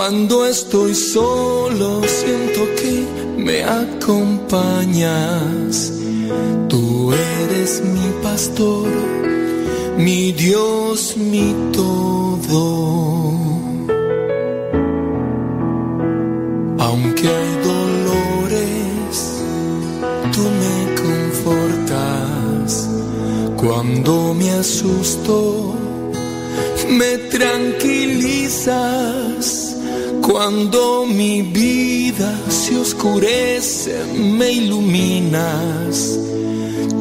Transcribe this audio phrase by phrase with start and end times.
[0.00, 3.04] Cuando estoy solo siento que
[3.36, 5.92] me acompañas.
[6.70, 8.88] Tú eres mi pastor,
[9.98, 13.34] mi Dios, mi todo.
[16.78, 19.42] Aunque hay dolores,
[20.32, 22.88] tú me confortas.
[23.54, 25.74] Cuando me asusto,
[26.88, 29.69] me tranquilizas.
[30.22, 36.18] Cuando mi vida se oscurece, me iluminas.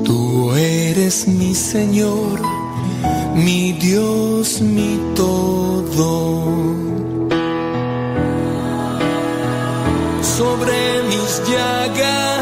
[0.04, 2.42] Tú eres mi Señor,
[3.36, 6.44] mi Dios, mi todo.
[10.22, 12.39] Sobre mis llagas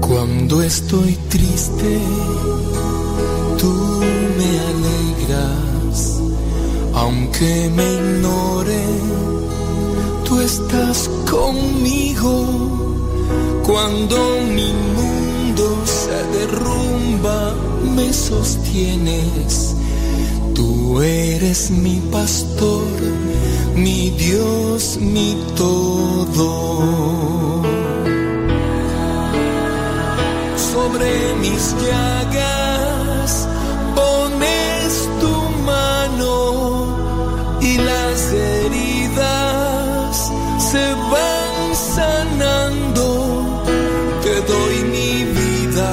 [0.00, 1.98] Cuando estoy triste,
[3.58, 3.72] tú
[4.38, 6.20] me alegras.
[6.94, 7.95] Aunque me
[10.66, 12.32] estás conmigo.
[13.64, 14.16] Cuando
[14.54, 17.54] mi mundo se derrumba,
[17.94, 19.74] me sostienes.
[20.54, 22.86] Tú eres mi pastor,
[23.74, 27.62] mi Dios, mi todo.
[30.72, 33.48] Sobre mis llagas
[33.94, 36.96] pones tu mano
[37.60, 38.85] y las heridas
[41.96, 43.06] sanando.
[44.24, 45.92] Te doy mi vida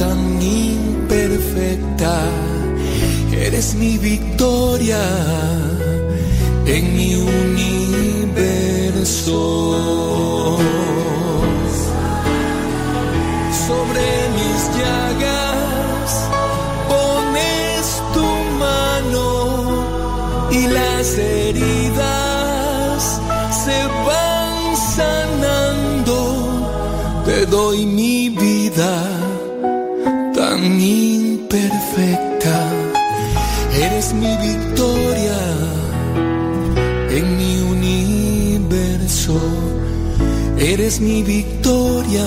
[0.00, 2.14] tan imperfecta.
[3.46, 5.04] Eres mi victoria
[6.66, 7.10] en mi
[7.40, 7.78] universo.
[13.66, 14.06] Sobre
[14.36, 16.10] mis llagas
[16.92, 18.28] pones tu
[18.64, 19.28] mano
[20.58, 21.06] y las
[27.50, 28.92] Doy mi vida
[30.34, 32.56] tan imperfecta.
[33.78, 35.38] Eres mi victoria
[37.10, 39.38] en mi universo.
[40.58, 42.26] Eres mi victoria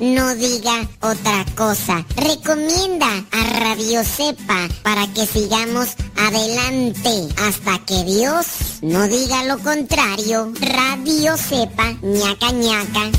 [0.00, 2.04] no diga otra cosa.
[2.16, 8.46] Recomienda a Radio Cepa para que sigamos adelante hasta que Dios
[8.82, 10.52] no diga lo contrario.
[10.60, 13.10] Radio Cepa, ñaca ñaca.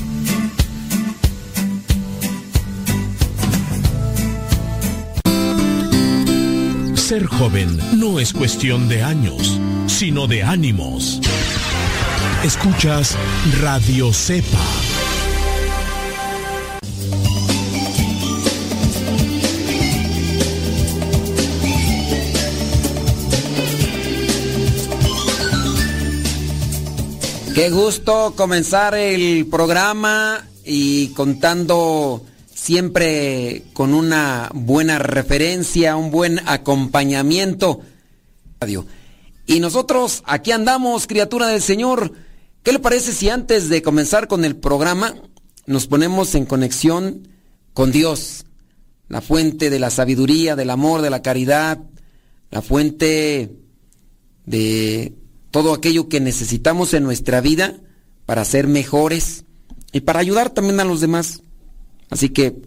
[6.95, 11.21] Ser joven no es cuestión de años, sino de ánimos.
[12.43, 13.15] Escuchas
[13.61, 14.86] Radio Cepa.
[27.57, 32.23] Qué gusto comenzar el programa y contando
[32.53, 37.81] siempre con una buena referencia, un buen acompañamiento.
[39.47, 42.11] Y nosotros aquí andamos, criatura del Señor.
[42.61, 45.15] ¿Qué le parece si antes de comenzar con el programa
[45.65, 47.27] nos ponemos en conexión
[47.73, 48.45] con Dios,
[49.09, 51.79] la fuente de la sabiduría, del amor, de la caridad,
[52.51, 53.51] la fuente
[54.45, 55.15] de
[55.57, 57.79] todo aquello que necesitamos en nuestra vida
[58.27, 59.45] para ser mejores
[59.91, 61.41] y para ayudar también a los demás?
[62.11, 62.61] Así que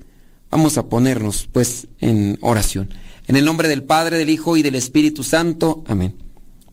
[0.50, 2.92] vamos a ponernos pues en oración.
[3.28, 5.84] En el nombre del Padre, del Hijo y del Espíritu Santo.
[5.86, 6.16] Amén.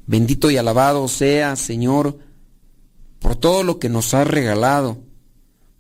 [0.08, 2.18] Bendito y alabado sea, Señor,
[3.20, 4.98] por todo lo que nos has regalado,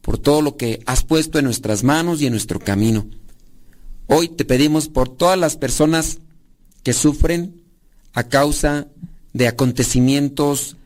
[0.03, 3.07] por todo lo que has puesto en nuestras manos y en nuestro camino.
[4.05, 6.19] Hoy te pedimos por todas las personas
[6.83, 7.63] que sufren
[8.13, 10.77] a causa de acontecimientos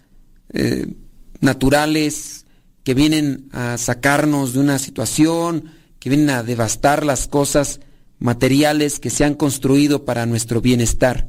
[0.52, 0.94] eh,
[1.40, 2.46] naturales
[2.84, 7.80] que vienen a sacarnos de una situación, que vienen a devastar las cosas
[8.20, 11.28] materiales que se han construido para nuestro bienestar.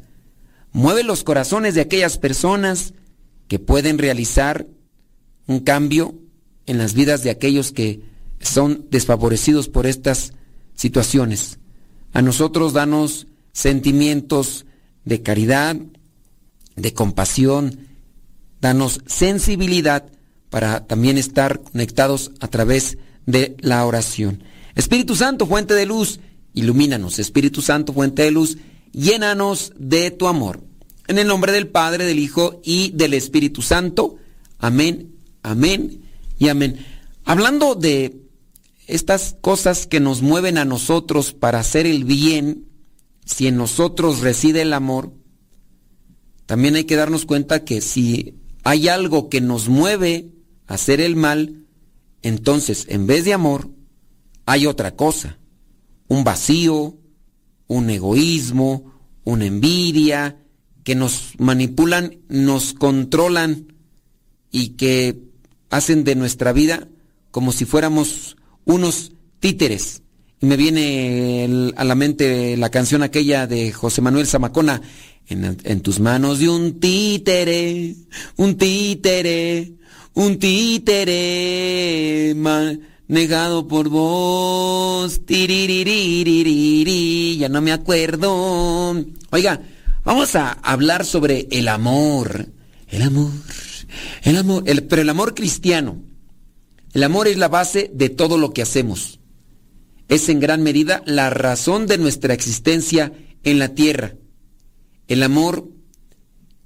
[0.72, 2.94] Mueve los corazones de aquellas personas
[3.48, 4.66] que pueden realizar
[5.46, 6.14] un cambio
[6.66, 8.00] en las vidas de aquellos que
[8.40, 10.32] son desfavorecidos por estas
[10.74, 11.58] situaciones.
[12.12, 14.66] A nosotros danos sentimientos
[15.04, 15.76] de caridad,
[16.76, 17.88] de compasión,
[18.60, 20.10] danos sensibilidad
[20.50, 24.44] para también estar conectados a través de la oración.
[24.74, 26.20] Espíritu Santo, fuente de luz,
[26.54, 27.18] ilumínanos.
[27.18, 28.58] Espíritu Santo, fuente de luz,
[28.92, 30.62] llénanos de tu amor.
[31.08, 34.16] En el nombre del Padre, del Hijo y del Espíritu Santo.
[34.58, 36.02] Amén, amén
[36.38, 36.84] y amén.
[37.24, 38.20] Hablando de
[38.86, 42.66] estas cosas que nos mueven a nosotros para hacer el bien,
[43.24, 45.12] si en nosotros reside el amor,
[46.52, 50.34] también hay que darnos cuenta que si hay algo que nos mueve
[50.66, 51.64] a hacer el mal,
[52.20, 53.70] entonces en vez de amor
[54.44, 55.38] hay otra cosa,
[56.08, 56.98] un vacío,
[57.68, 58.92] un egoísmo,
[59.24, 60.42] una envidia,
[60.84, 63.72] que nos manipulan, nos controlan
[64.50, 65.22] y que
[65.70, 66.86] hacen de nuestra vida
[67.30, 70.02] como si fuéramos unos títeres.
[70.42, 74.82] Me viene a la mente la canción aquella de José Manuel Zamacona,
[75.28, 77.94] en, tus manos de un títere,
[78.36, 79.74] un títere,
[80.14, 82.34] un títere
[83.06, 88.96] negado por vos, ya no me acuerdo.
[89.30, 89.60] Oiga,
[90.04, 92.48] vamos a hablar sobre el amor,
[92.88, 93.30] el amor,
[94.22, 96.02] el amor, pero el amor cristiano.
[96.94, 99.20] El amor es la base de todo lo que hacemos
[100.12, 103.14] es en gran medida la razón de nuestra existencia
[103.44, 104.14] en la tierra.
[105.08, 105.70] El amor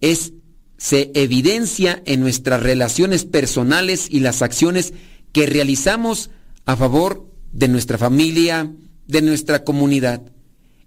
[0.01, 0.33] es
[0.79, 4.95] se evidencia en nuestras relaciones personales y las acciones
[5.31, 6.31] que realizamos
[6.65, 8.75] a favor de nuestra familia,
[9.07, 10.33] de nuestra comunidad.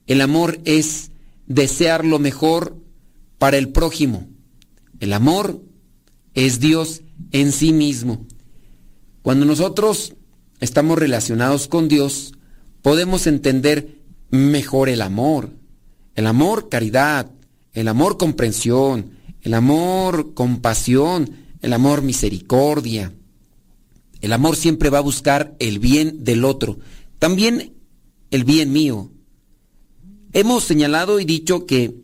[0.06, 1.12] El amor es
[1.48, 2.76] desear lo mejor
[3.38, 4.28] para el prójimo.
[5.00, 5.64] El amor
[6.34, 8.28] es Dios en sí mismo.
[9.22, 10.16] Cuando nosotros
[10.60, 12.34] estamos relacionados con Dios,
[12.81, 14.00] podemos entender
[14.30, 15.52] mejor el amor.
[16.16, 17.31] El amor caridad,
[17.74, 19.12] el amor comprensión,
[19.42, 21.31] el amor compasión,
[21.62, 23.14] el amor misericordia.
[24.22, 26.80] El amor siempre va a buscar el bien del otro,
[27.20, 27.74] también
[28.31, 29.12] el bien mío.
[30.34, 31.96] Hemos señalado y dicho que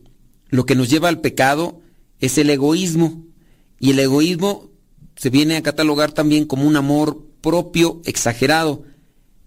[0.49, 1.81] lo que nos lleva al pecado
[2.19, 3.25] es el egoísmo
[3.79, 4.71] y el egoísmo
[5.17, 8.83] se viene a catalogar también como un amor propio exagerado,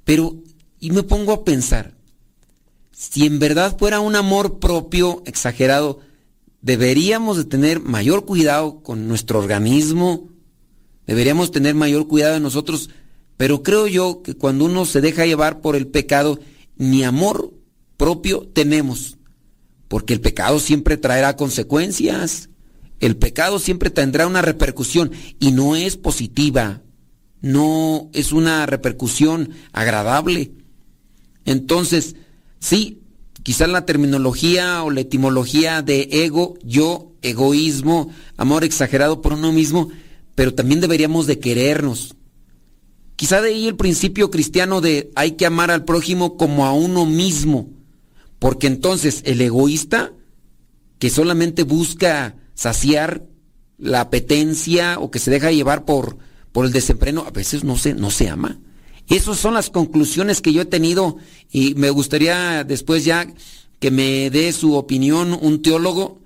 [0.04, 0.36] pero
[0.80, 1.94] y me pongo a pensar,
[2.92, 6.00] si en verdad fuera un amor propio exagerado,
[6.60, 10.28] deberíamos de tener mayor cuidado con nuestro organismo,
[11.06, 12.90] deberíamos tener mayor cuidado de nosotros,
[13.36, 16.40] pero creo yo que cuando uno se deja llevar por el pecado,
[16.76, 17.54] ni amor
[17.96, 19.16] propio tenemos,
[19.88, 22.48] porque el pecado siempre traerá consecuencias,
[23.00, 26.82] el pecado siempre tendrá una repercusión y no es positiva,
[27.40, 30.52] no es una repercusión agradable.
[31.48, 32.14] Entonces,
[32.60, 33.00] sí,
[33.42, 39.88] quizás la terminología o la etimología de ego, yo, egoísmo, amor exagerado por uno mismo,
[40.34, 42.14] pero también deberíamos de querernos.
[43.16, 47.06] Quizá de ahí el principio cristiano de hay que amar al prójimo como a uno
[47.06, 47.70] mismo,
[48.38, 50.12] porque entonces el egoísta
[50.98, 53.24] que solamente busca saciar
[53.78, 56.18] la apetencia o que se deja llevar por,
[56.52, 58.58] por el desempleo, a veces no se, no se ama.
[59.08, 61.16] Esas son las conclusiones que yo he tenido
[61.50, 63.26] y me gustaría después ya
[63.78, 66.20] que me dé su opinión un teólogo,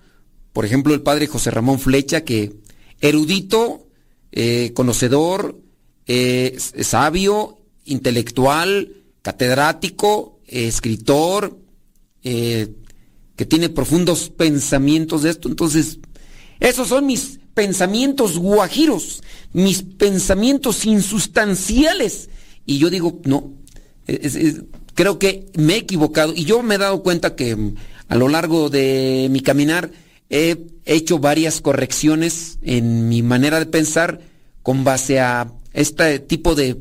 [0.52, 2.56] por ejemplo el padre José Ramón Flecha, que
[3.00, 3.86] erudito,
[4.32, 5.60] eh, conocedor,
[6.06, 11.58] eh, sabio, intelectual, catedrático, escritor,
[12.24, 12.68] eh,
[13.36, 15.48] que tiene profundos pensamientos de esto.
[15.48, 15.98] Entonces,
[16.58, 19.22] esos son mis pensamientos guajiros,
[19.52, 22.28] mis pensamientos insustanciales
[22.66, 23.52] y yo digo, no,
[24.94, 26.32] creo que me he equivocado.
[26.34, 27.74] Y yo me he dado cuenta que mm,
[28.08, 29.90] a lo largo de mi caminar
[30.30, 34.20] he hecho varias correcciones en mi manera de pensar
[34.62, 36.78] con base a este tipo de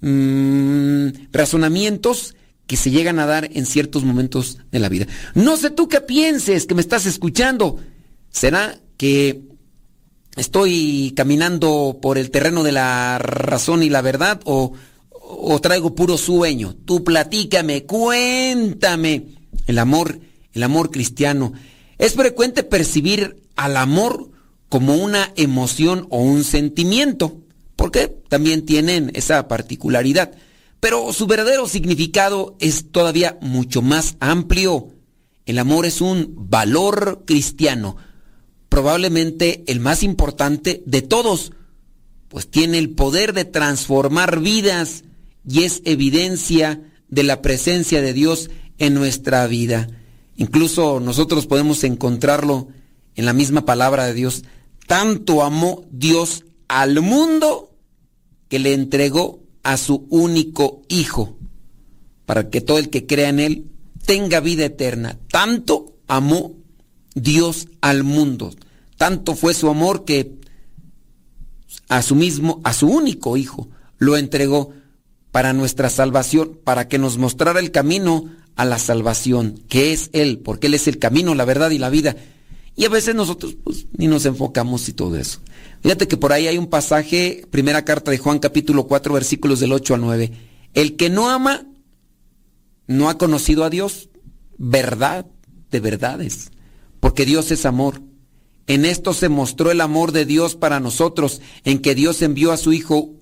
[0.00, 2.34] mm, razonamientos
[2.66, 5.06] que se llegan a dar en ciertos momentos de la vida.
[5.34, 7.80] No sé tú qué pienses, que me estás escuchando.
[8.30, 9.42] ¿Será que
[10.36, 14.72] estoy caminando por el terreno de la razón y la verdad o,
[15.30, 16.76] o traigo puro sueño.
[16.84, 19.26] Tú platícame, cuéntame.
[19.66, 20.20] El amor,
[20.52, 21.52] el amor cristiano.
[21.98, 24.30] Es frecuente percibir al amor
[24.68, 27.40] como una emoción o un sentimiento,
[27.76, 30.32] porque también tienen esa particularidad.
[30.80, 34.88] Pero su verdadero significado es todavía mucho más amplio.
[35.44, 37.96] El amor es un valor cristiano,
[38.68, 41.52] probablemente el más importante de todos,
[42.28, 45.02] pues tiene el poder de transformar vidas
[45.48, 49.88] y es evidencia de la presencia de Dios en nuestra vida.
[50.36, 52.68] Incluso nosotros podemos encontrarlo
[53.14, 54.44] en la misma palabra de Dios.
[54.86, 57.76] Tanto amó Dios al mundo
[58.48, 61.36] que le entregó a su único Hijo,
[62.26, 63.66] para que todo el que crea en Él
[64.06, 65.18] tenga vida eterna.
[65.28, 66.54] Tanto amó
[67.14, 68.54] Dios al mundo.
[68.96, 70.38] Tanto fue su amor que
[71.88, 73.68] a su mismo, a su único Hijo,
[73.98, 74.72] lo entregó
[75.32, 80.38] para nuestra salvación, para que nos mostrara el camino a la salvación, que es Él,
[80.38, 82.16] porque Él es el camino, la verdad y la vida.
[82.76, 85.40] Y a veces nosotros pues, ni nos enfocamos y todo eso.
[85.82, 89.72] Fíjate que por ahí hay un pasaje, primera carta de Juan capítulo 4 versículos del
[89.72, 90.32] 8 al 9.
[90.74, 91.66] El que no ama
[92.86, 94.08] no ha conocido a Dios,
[94.58, 95.26] verdad
[95.70, 96.50] de verdades,
[97.00, 98.02] porque Dios es amor.
[98.66, 102.56] En esto se mostró el amor de Dios para nosotros, en que Dios envió a
[102.56, 103.19] su Hijo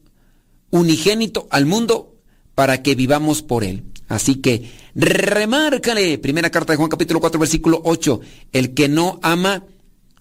[0.71, 2.15] unigénito al mundo
[2.55, 3.85] para que vivamos por él.
[4.09, 8.21] Así que remárcale, primera carta de Juan capítulo 4 versículo 8,
[8.53, 9.65] el que no ama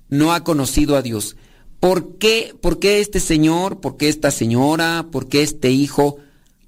[0.09, 1.35] no ha conocido a Dios.
[1.79, 6.17] ¿Por qué, ¿Por qué este señor, por qué esta señora, por qué este hijo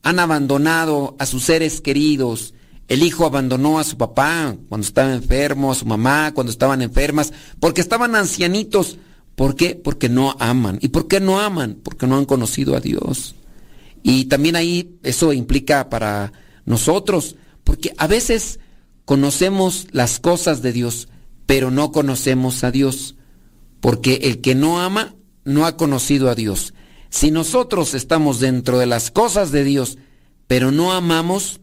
[0.04, 2.54] han abandonado a sus seres queridos?
[2.88, 7.34] El hijo abandonó a su papá cuando estaba enfermo, a su mamá cuando estaban enfermas,
[7.60, 8.98] porque estaban ancianitos.
[9.36, 9.76] ¿Por qué?
[9.76, 10.80] Porque no aman.
[10.82, 11.78] ¿Y por qué no aman?
[11.84, 13.36] Porque no han conocido a Dios.
[14.04, 16.32] Y también ahí eso implica para
[16.66, 18.60] nosotros, porque a veces
[19.06, 21.10] conocemos las cosas de Dios,
[21.46, 23.16] pero no conocemos a Dios,
[23.82, 25.16] porque el que no ama
[25.46, 26.74] no ha conocido a Dios.
[27.10, 29.98] Si nosotros estamos dentro de las cosas de Dios,
[30.48, 31.60] pero no amamos,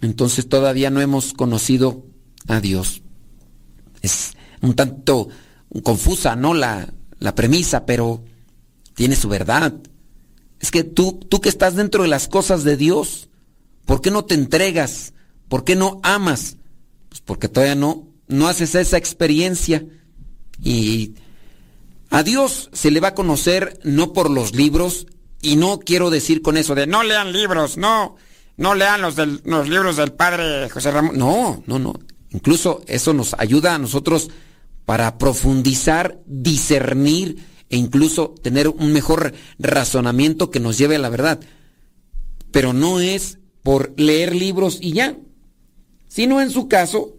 [0.00, 2.06] entonces todavía no hemos conocido
[2.48, 3.02] a Dios.
[4.02, 5.28] Es un tanto
[5.82, 6.54] confusa, ¿no?
[6.54, 8.24] La, la premisa, pero
[8.94, 9.74] tiene su verdad.
[10.66, 13.28] Es que tú, tú que estás dentro de las cosas de Dios,
[13.84, 15.14] ¿por qué no te entregas?
[15.48, 16.56] ¿Por qué no amas?
[17.08, 19.86] Pues porque todavía no, no haces esa experiencia.
[20.60, 21.14] Y
[22.10, 25.06] a Dios se le va a conocer no por los libros,
[25.40, 28.16] y no quiero decir con eso de no lean libros, no,
[28.56, 31.16] no lean los, los libros del padre José Ramón.
[31.16, 31.94] No, no, no.
[32.30, 34.30] Incluso eso nos ayuda a nosotros
[34.84, 37.36] para profundizar, discernir
[37.70, 41.40] e incluso tener un mejor razonamiento que nos lleve a la verdad.
[42.50, 45.16] Pero no es por leer libros y ya,
[46.08, 47.16] sino en su caso,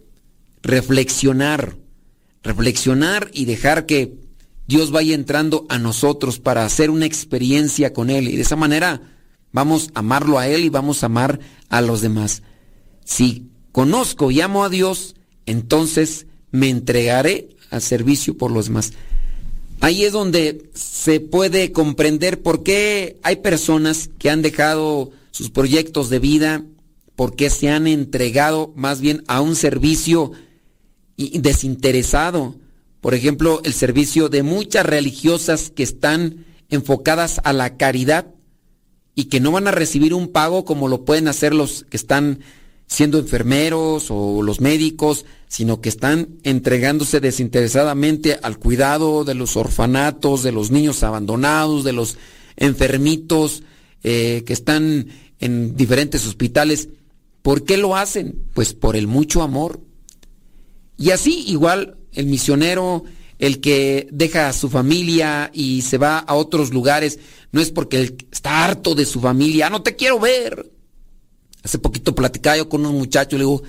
[0.62, 1.76] reflexionar,
[2.42, 4.16] reflexionar y dejar que
[4.66, 8.28] Dios vaya entrando a nosotros para hacer una experiencia con Él.
[8.28, 9.00] Y de esa manera
[9.52, 12.42] vamos a amarlo a Él y vamos a amar a los demás.
[13.04, 15.14] Si conozco y amo a Dios,
[15.46, 18.92] entonces me entregaré al servicio por los demás.
[19.80, 26.10] Ahí es donde se puede comprender por qué hay personas que han dejado sus proyectos
[26.10, 26.64] de vida,
[27.14, 30.32] por qué se han entregado más bien a un servicio
[31.16, 32.56] desinteresado.
[33.00, 38.26] Por ejemplo, el servicio de muchas religiosas que están enfocadas a la caridad
[39.14, 42.40] y que no van a recibir un pago como lo pueden hacer los que están
[42.88, 50.42] siendo enfermeros o los médicos, sino que están entregándose desinteresadamente al cuidado de los orfanatos,
[50.42, 52.16] de los niños abandonados, de los
[52.56, 53.62] enfermitos
[54.02, 56.88] eh, que están en diferentes hospitales.
[57.42, 58.42] ¿Por qué lo hacen?
[58.54, 59.80] Pues por el mucho amor.
[60.96, 63.04] Y así igual el misionero,
[63.38, 67.18] el que deja a su familia y se va a otros lugares,
[67.52, 70.77] no es porque está harto de su familia, no te quiero ver.
[71.62, 73.62] Hace poquito platicaba yo con un muchacho, le digo,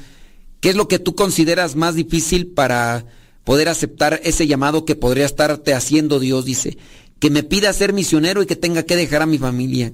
[0.60, 3.06] ¿qué es lo que tú consideras más difícil para
[3.44, 6.46] poder aceptar ese llamado que podría estarte haciendo Dios?
[6.46, 6.78] Dice,
[7.20, 9.92] que me pida ser misionero y que tenga que dejar a mi familia.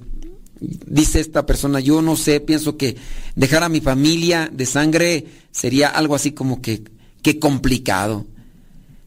[0.60, 2.96] Dice esta persona, yo no sé, pienso que
[3.34, 6.84] dejar a mi familia de sangre sería algo así como que,
[7.22, 8.26] que complicado.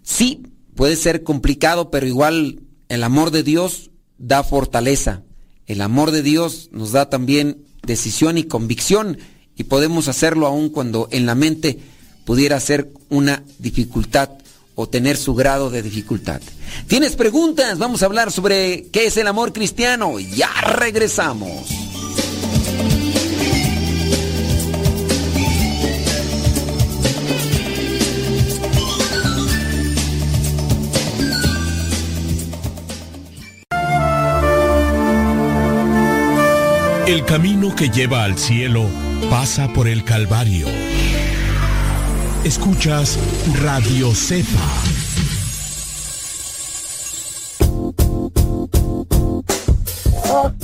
[0.03, 0.43] Sí,
[0.75, 5.23] puede ser complicado, pero igual el amor de Dios da fortaleza.
[5.65, 9.17] El amor de Dios nos da también decisión y convicción
[9.55, 11.79] y podemos hacerlo aún cuando en la mente
[12.25, 14.29] pudiera ser una dificultad
[14.75, 16.41] o tener su grado de dificultad.
[16.87, 17.77] ¿Tienes preguntas?
[17.77, 20.19] Vamos a hablar sobre qué es el amor cristiano.
[20.19, 21.88] Ya regresamos.
[37.09, 38.85] El camino que lleva al cielo
[39.31, 40.67] pasa por el Calvario.
[42.43, 43.17] Escuchas
[43.59, 44.98] Radio Cepa.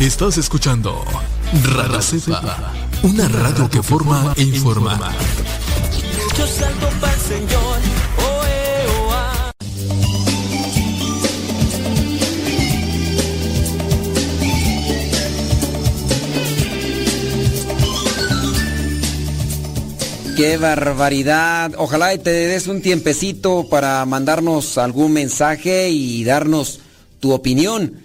[0.00, 1.04] Estás escuchando
[1.74, 4.98] Radio Cepa, una radio que forma e informa.
[6.38, 7.78] Yo salto para el Señor,
[8.16, 9.52] oh, eh, oh, ah.
[20.34, 21.72] Qué barbaridad.
[21.76, 26.80] Ojalá y te des un tiempecito para mandarnos algún mensaje y darnos
[27.20, 28.00] tu opinión.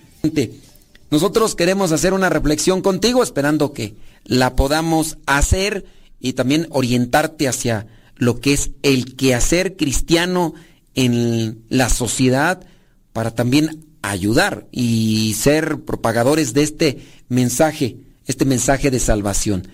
[1.11, 5.85] Nosotros queremos hacer una reflexión contigo, esperando que la podamos hacer
[6.19, 10.53] y también orientarte hacia lo que es el quehacer cristiano
[10.95, 12.65] en la sociedad
[13.13, 19.67] para también ayudar y ser propagadores de este mensaje, este mensaje de salvación.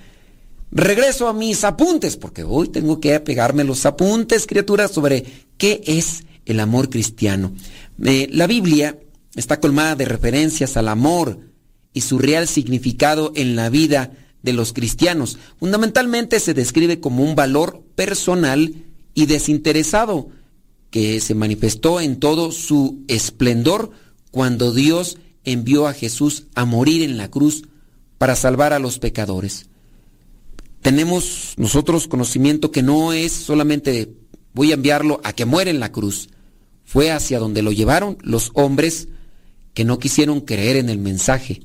[0.72, 5.26] Regreso a mis apuntes, porque hoy tengo que pegarme los apuntes, criaturas, sobre
[5.58, 7.54] qué es el amor cristiano.
[8.04, 8.98] Eh, la Biblia
[9.36, 11.40] está colmada de referencias al amor
[11.94, 15.38] y su real significado en la vida de los cristianos.
[15.60, 18.74] Fundamentalmente se describe como un valor personal
[19.14, 20.30] y desinteresado
[20.90, 23.92] que se manifestó en todo su esplendor
[24.32, 27.64] cuando Dios envió a Jesús a morir en la cruz
[28.18, 29.68] para salvar a los pecadores.
[30.82, 34.14] Tenemos nosotros conocimiento que no es solamente
[34.54, 36.30] voy a enviarlo a que muera en la cruz.
[36.84, 39.08] Fue hacia donde lo llevaron los hombres
[39.74, 41.62] que no quisieron creer en el mensaje.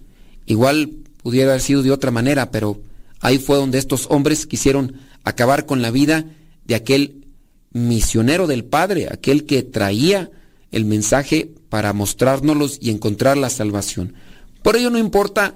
[0.46, 0.90] Igual
[1.22, 2.80] pudiera haber sido de otra manera, pero
[3.20, 6.24] ahí fue donde estos hombres quisieron acabar con la vida
[6.64, 7.26] de aquel
[7.72, 10.30] misionero del Padre, aquel que traía
[10.70, 14.14] el mensaje para mostrárnoslos y encontrar la salvación.
[14.62, 15.54] Por ello no importa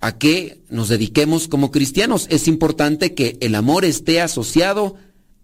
[0.00, 4.94] a qué nos dediquemos como cristianos, es importante que el amor esté asociado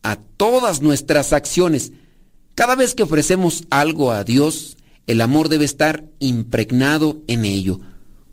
[0.02, 1.92] a todas nuestras acciones.
[2.54, 4.76] Cada vez que ofrecemos algo a Dios,
[5.06, 7.80] el amor debe estar impregnado en ello,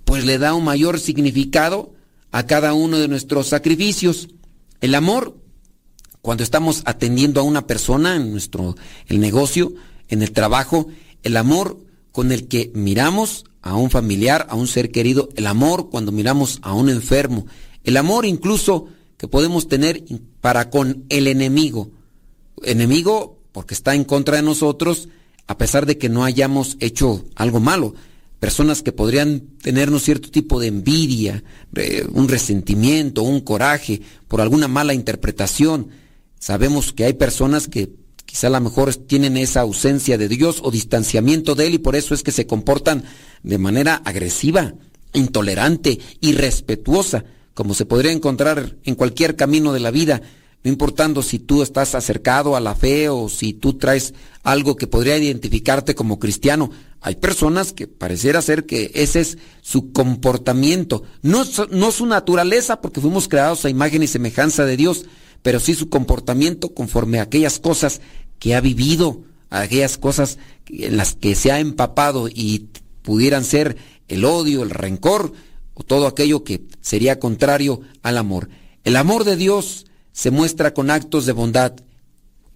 [0.06, 1.94] pues le da un mayor significado
[2.32, 4.30] a cada uno de nuestros sacrificios.
[4.80, 5.38] El amor,
[6.22, 8.76] cuando estamos atendiendo a una persona en nuestro
[9.08, 9.74] el negocio,
[10.08, 10.88] en el trabajo,
[11.24, 11.78] el amor
[12.12, 16.60] con el que miramos a un familiar, a un ser querido, el amor cuando miramos
[16.62, 17.46] a un enfermo,
[17.84, 20.04] el amor incluso que podemos tener
[20.40, 21.92] para con el enemigo.
[22.64, 25.10] Enemigo porque está en contra de nosotros,
[25.48, 27.94] a pesar de que no hayamos hecho algo malo.
[28.40, 31.44] Personas que podrían tenernos cierto tipo de envidia,
[32.12, 35.90] un resentimiento, un coraje por alguna mala interpretación.
[36.40, 37.92] Sabemos que hay personas que
[38.26, 41.96] quizá a lo mejor tienen esa ausencia de Dios o distanciamiento de Él y por
[41.96, 43.04] eso es que se comportan
[43.44, 44.74] de manera agresiva,
[45.14, 50.22] intolerante, irrespetuosa, como se podría encontrar en cualquier camino de la vida
[50.64, 54.88] no importando si tú estás acercado a la fe o si tú traes algo que
[54.88, 56.70] podría identificarte como cristiano.
[57.02, 63.02] Hay personas que pareciera ser que ese es su comportamiento, no, no su naturaleza, porque
[63.02, 65.06] fuimos creados a imagen y semejanza de Dios,
[65.42, 68.02] pero sí su comportamiento conforme a aquellas cosas
[68.38, 70.38] que ha vivido, a aquellas cosas
[70.70, 72.68] en las que se ha empapado y
[73.02, 75.34] pudieran ser el odio, el rencor
[75.74, 78.50] o todo aquello que sería contrario al amor.
[78.84, 81.74] El amor de Dios se muestra con actos de bondad.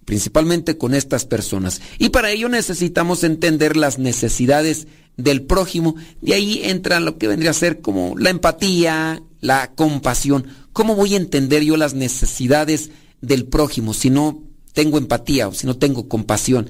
[0.04, 1.80] principalmente con estas personas.
[1.98, 5.96] Y para ello necesitamos entender las necesidades del prójimo.
[6.20, 10.46] De ahí entra lo que vendría a ser como la empatía, la compasión.
[10.72, 12.90] ¿Cómo voy a entender yo las necesidades
[13.20, 16.68] del prójimo si no tengo empatía o si no tengo compasión?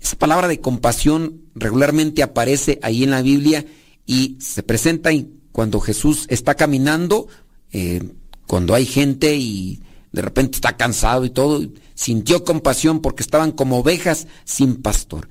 [0.00, 3.64] Esa palabra de compasión regularmente aparece ahí en la Biblia
[4.06, 5.10] y se presenta
[5.52, 7.28] cuando Jesús está caminando,
[7.72, 8.02] eh,
[8.46, 9.80] cuando hay gente y
[10.12, 11.62] de repente está cansado y todo,
[11.94, 15.28] sintió compasión porque estaban como ovejas sin pastor.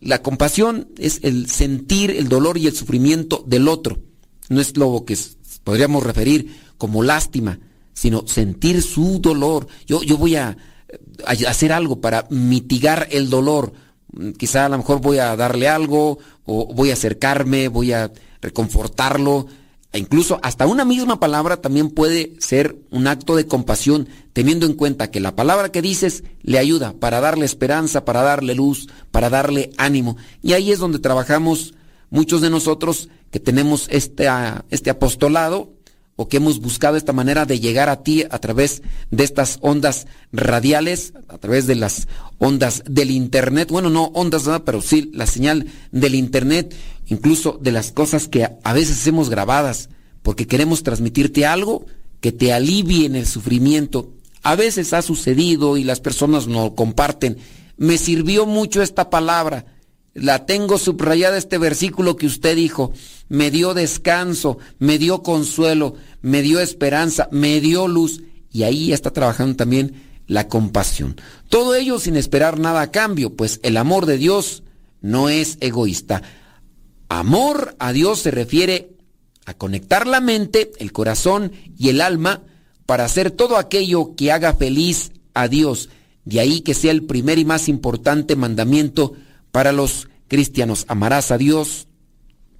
[0.00, 3.98] La compasión es el sentir el dolor y el sufrimiento del otro.
[4.48, 5.16] No es lo que
[5.64, 7.58] podríamos referir como lástima,
[7.94, 9.66] sino sentir su dolor.
[9.86, 10.56] Yo, yo voy a,
[11.26, 13.72] a hacer algo para mitigar el dolor.
[14.36, 19.46] Quizá a lo mejor voy a darle algo o voy a acercarme, voy a reconfortarlo,
[19.94, 25.10] incluso hasta una misma palabra también puede ser un acto de compasión, teniendo en cuenta
[25.10, 29.70] que la palabra que dices le ayuda para darle esperanza, para darle luz, para darle
[29.78, 30.16] ánimo.
[30.42, 31.74] Y ahí es donde trabajamos
[32.10, 34.28] muchos de nosotros que tenemos este,
[34.70, 35.72] este apostolado
[36.20, 40.08] o que hemos buscado esta manera de llegar a ti a través de estas ondas
[40.32, 43.70] radiales, a través de las ondas del Internet.
[43.70, 46.74] Bueno, no ondas, pero sí la señal del Internet
[47.06, 49.90] incluso de las cosas que a veces hacemos grabadas,
[50.24, 51.86] porque queremos transmitirte algo
[52.20, 54.10] que te alivie en el sufrimiento.
[54.42, 57.38] A veces ha sucedido y las personas no comparten.
[57.76, 59.66] Me sirvió mucho esta palabra.
[60.14, 62.92] La tengo subrayada este versículo que usted dijo.
[63.28, 68.22] Me dio descanso, me dio consuelo, me dio esperanza, me dio luz.
[68.50, 71.16] Y ahí está trabajando también la compasión.
[71.48, 74.62] Todo ello sin esperar nada a cambio, pues el amor de Dios
[75.00, 76.22] no es egoísta.
[77.08, 78.90] Amor a Dios se refiere
[79.46, 82.42] a conectar la mente, el corazón y el alma
[82.84, 85.88] para hacer todo aquello que haga feliz a Dios.
[86.24, 89.14] De ahí que sea el primer y más importante mandamiento
[89.58, 90.84] para los cristianos.
[90.86, 91.88] Amarás a Dios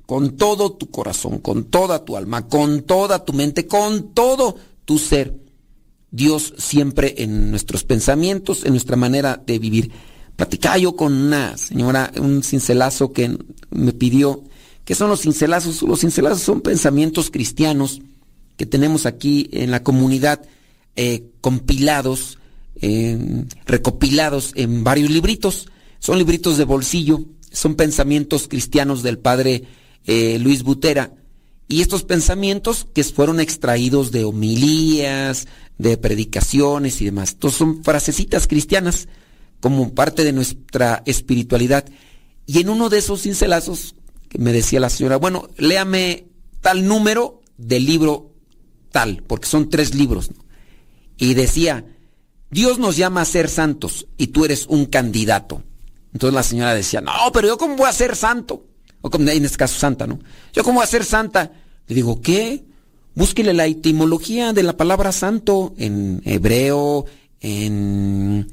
[0.04, 4.98] con todo tu corazón, con toda tu alma, con toda tu mente, con todo tu
[4.98, 5.32] ser.
[6.10, 9.92] Dios siempre en nuestros pensamientos, en nuestra manera de vivir.
[10.34, 13.38] Platicaba yo con una señora, un cincelazo que
[13.70, 14.42] me pidió,
[14.84, 15.82] que son los cincelazos?
[15.82, 18.02] Los cincelazos son pensamientos cristianos
[18.56, 20.42] que tenemos aquí en la comunidad,
[20.96, 22.38] eh, compilados,
[23.66, 25.68] recopilados en varios libritos.
[25.98, 29.64] Son libritos de bolsillo, son pensamientos cristianos del padre
[30.04, 31.14] eh, Luis Butera.
[31.68, 37.30] Y estos pensamientos que fueron extraídos de homilías, de predicaciones y demás.
[37.30, 39.08] Estos son frasecitas cristianas
[39.60, 41.84] como parte de nuestra espiritualidad.
[42.46, 43.94] Y en uno de esos cincelazos,
[44.28, 46.26] que me decía la señora, bueno, léame
[46.60, 48.32] tal número del libro
[48.90, 50.30] tal, porque son tres libros.
[51.18, 51.84] Y decía,
[52.50, 55.62] Dios nos llama a ser santos y tú eres un candidato.
[56.18, 58.64] Entonces la señora decía, no, pero yo cómo voy a ser santo.
[59.02, 60.18] O como en este caso santa, ¿no?
[60.52, 61.52] Yo cómo voy a ser santa.
[61.86, 62.64] Le digo, ¿qué?
[63.14, 67.04] Búsquele la etimología de la palabra santo en hebreo,
[67.40, 68.48] en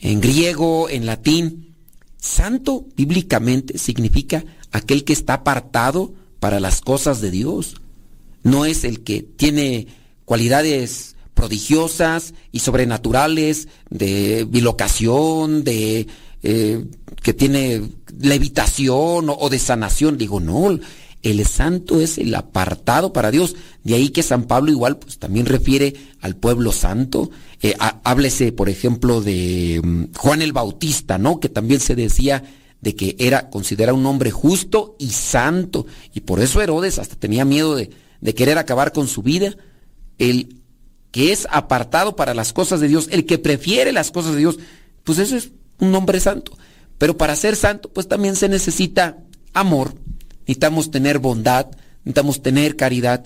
[0.00, 1.74] en griego, en latín.
[2.18, 7.76] Santo bíblicamente significa aquel que está apartado para las cosas de Dios.
[8.42, 9.86] No es el que tiene
[10.26, 16.06] cualidades prodigiosas y sobrenaturales de bilocación, de
[16.42, 16.84] eh,
[17.22, 17.82] que tiene
[18.18, 20.18] levitación o, o, de sanación.
[20.18, 20.78] Digo, no,
[21.22, 23.56] el santo es el apartado para Dios.
[23.82, 27.30] De ahí que San Pablo igual pues también refiere al pueblo santo.
[27.60, 31.40] Eh, háblese, por ejemplo, de mm, Juan el Bautista, ¿no?
[31.40, 32.44] Que también se decía
[32.80, 35.86] de que era considerado un hombre justo y santo.
[36.14, 39.56] Y por eso Herodes hasta tenía miedo de, de querer acabar con su vida.
[40.18, 40.60] El
[41.10, 44.58] que es apartado para las cosas de Dios, el que prefiere las cosas de Dios,
[45.02, 46.56] pues eso es un hombre santo.
[46.98, 49.18] Pero para ser santo, pues también se necesita
[49.54, 49.94] amor,
[50.40, 51.66] necesitamos tener bondad,
[52.04, 53.24] necesitamos tener caridad.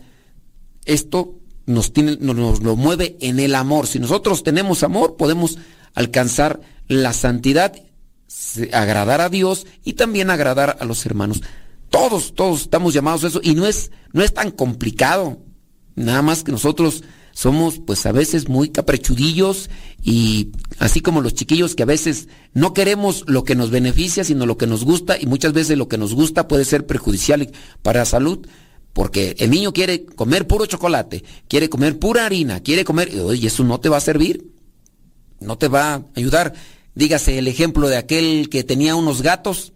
[0.84, 3.86] Esto nos, tiene, nos, lo mueve en el amor.
[3.86, 5.58] Si nosotros tenemos amor, podemos
[5.94, 7.74] alcanzar la santidad,
[8.72, 11.42] agradar a Dios y también agradar a los hermanos.
[11.88, 15.38] Todos, todos estamos llamados a eso y no es, no es tan complicado.
[15.94, 19.71] Nada más que nosotros somos pues a veces muy caprechudillos
[20.03, 24.47] y así como los chiquillos que a veces no queremos lo que nos beneficia, sino
[24.47, 27.51] lo que nos gusta y muchas veces lo que nos gusta puede ser perjudicial
[27.83, 28.47] para la salud.
[28.92, 33.64] Porque el niño quiere comer puro chocolate, quiere comer pura harina, quiere comer, y eso
[33.64, 34.53] no te va a servir,
[35.40, 36.53] no te va a ayudar.
[36.95, 39.73] Dígase el ejemplo de aquel que tenía unos gatos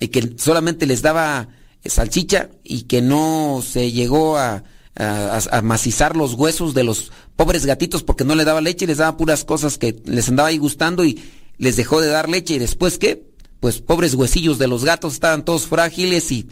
[0.00, 1.48] y que solamente les daba
[1.84, 4.64] salchicha y que no se llegó a,
[4.96, 8.98] a, macizar los huesos de los pobres gatitos porque no le daba leche y les
[8.98, 11.22] daba puras cosas que les andaba ahí gustando y
[11.58, 13.26] les dejó de dar leche y después qué?
[13.60, 16.48] Pues pobres huesillos de los gatos estaban todos frágiles y,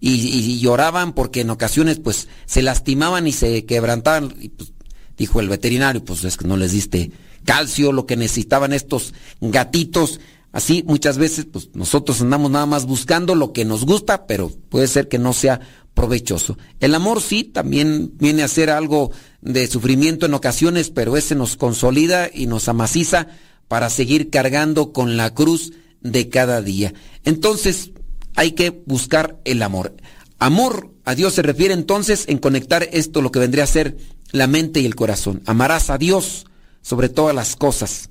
[0.00, 4.34] y, lloraban porque en ocasiones pues se lastimaban y se quebrantaban.
[4.38, 4.72] Y pues,
[5.16, 7.10] dijo el veterinario, pues es que no les diste
[7.44, 10.20] calcio, lo que necesitaban estos gatitos.
[10.52, 14.86] Así muchas veces pues nosotros andamos nada más buscando lo que nos gusta, pero puede
[14.86, 15.60] ser que no sea
[15.94, 16.58] provechoso.
[16.80, 19.10] El amor sí también viene a ser algo
[19.40, 23.28] de sufrimiento en ocasiones, pero ese nos consolida y nos amaciza
[23.68, 26.92] para seguir cargando con la cruz de cada día.
[27.24, 27.92] Entonces
[28.36, 29.96] hay que buscar el amor.
[30.38, 33.96] Amor a Dios se refiere entonces en conectar esto, lo que vendría a ser
[34.32, 35.42] la mente y el corazón.
[35.46, 36.46] Amarás a Dios
[36.82, 38.10] sobre todas las cosas.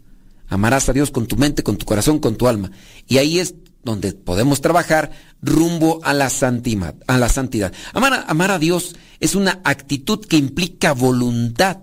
[0.52, 2.72] Amarás a Dios con tu mente, con tu corazón, con tu alma.
[3.08, 5.12] Y ahí es donde podemos trabajar
[5.42, 6.94] rumbo a la santidad.
[7.08, 7.16] A.
[7.94, 11.78] Amar, amar a Dios es una actitud que implica voluntad,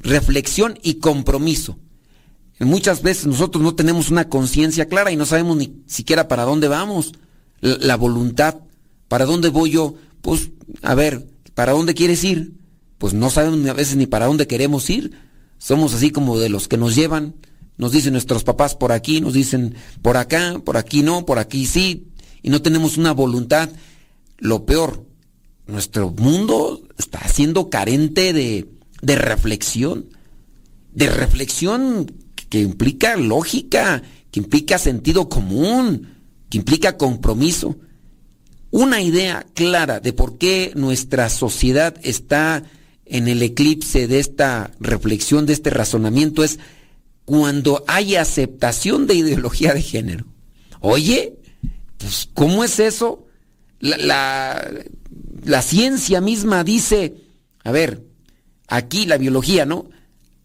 [0.00, 1.78] reflexión y compromiso.
[2.58, 6.68] Muchas veces nosotros no tenemos una conciencia clara y no sabemos ni siquiera para dónde
[6.68, 7.14] vamos.
[7.60, 8.56] La, la, voluntad,
[9.08, 9.94] ¿para dónde voy yo?
[10.20, 10.50] Pues,
[10.82, 12.52] a ver, ¿para dónde quieres ir?
[12.98, 15.12] Pues no sabemos a veces ni para dónde queremos ir.
[15.56, 17.36] Somos así como de los que nos llevan
[17.80, 21.64] nos dicen nuestros papás por aquí, nos dicen por acá, por aquí no, por aquí
[21.64, 22.08] sí,
[22.42, 23.70] y no tenemos una voluntad.
[24.36, 25.06] Lo peor,
[25.66, 28.68] nuestro mundo está siendo carente de,
[29.00, 30.10] de reflexión,
[30.92, 32.12] de reflexión
[32.50, 36.06] que implica lógica, que implica sentido común,
[36.50, 37.78] que implica compromiso.
[38.70, 42.62] Una idea clara de por qué nuestra sociedad está
[43.06, 46.58] en el eclipse de esta reflexión, de este razonamiento, es
[47.30, 50.26] cuando hay aceptación de ideología de género.
[50.80, 51.34] Oye,
[51.96, 53.24] pues, ¿cómo es eso?
[53.78, 54.68] La,
[55.44, 57.14] la, ciencia misma dice,
[57.62, 58.02] a ver,
[58.66, 59.88] aquí la biología, ¿no?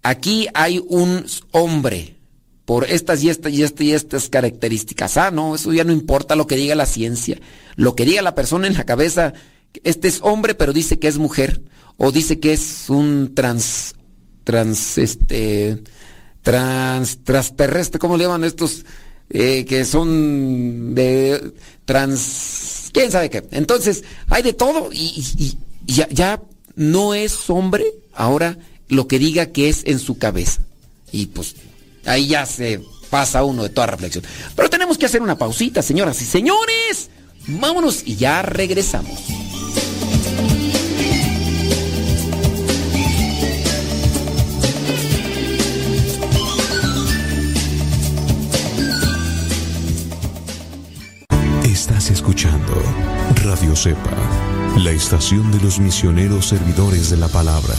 [0.03, 2.17] Aquí hay un hombre
[2.65, 5.17] por estas y estas y estas y estas características.
[5.17, 7.39] Ah, no, eso ya no importa lo que diga la ciencia.
[7.77, 9.33] Lo que diga la persona en la cabeza,
[9.83, 11.63] este es hombre, pero dice que es mujer.
[11.97, 13.95] O dice que es un trans,
[14.43, 15.81] trans, este,
[16.45, 18.85] trans, transterrestre, ¿cómo le llaman estos
[19.31, 21.53] eh, que son de
[21.85, 23.43] trans, quién sabe qué?
[23.49, 26.39] Entonces, hay de todo y, ya, ya
[26.75, 30.61] no es hombre ahora lo que diga que es en su cabeza.
[31.11, 31.55] Y pues
[32.05, 32.79] ahí ya se
[33.09, 34.23] pasa uno de toda reflexión.
[34.55, 37.09] Pero tenemos que hacer una pausita, señoras y señores.
[37.47, 39.19] Vámonos y ya regresamos.
[53.55, 54.11] Radio Cepa,
[54.75, 57.73] la estación de los misioneros servidores de la palabra.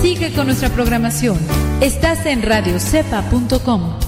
[0.00, 1.38] Sigue con nuestra programación.
[1.82, 3.98] Estás en radiocepa.com.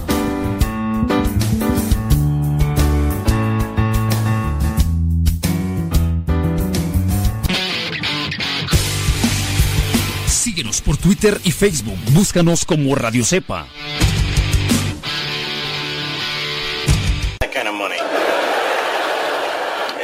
[10.26, 11.98] Síguenos por Twitter y Facebook.
[12.14, 13.66] Búscanos como Radio Cepa.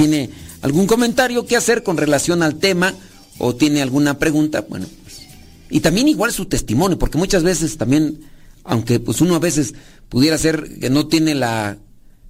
[0.00, 0.30] Tiene
[0.62, 2.94] algún comentario que hacer con relación al tema
[3.36, 5.20] o tiene alguna pregunta, bueno, pues,
[5.68, 8.22] y también igual su testimonio, porque muchas veces también,
[8.64, 9.74] aunque pues uno a veces
[10.08, 11.76] pudiera ser que no tiene la,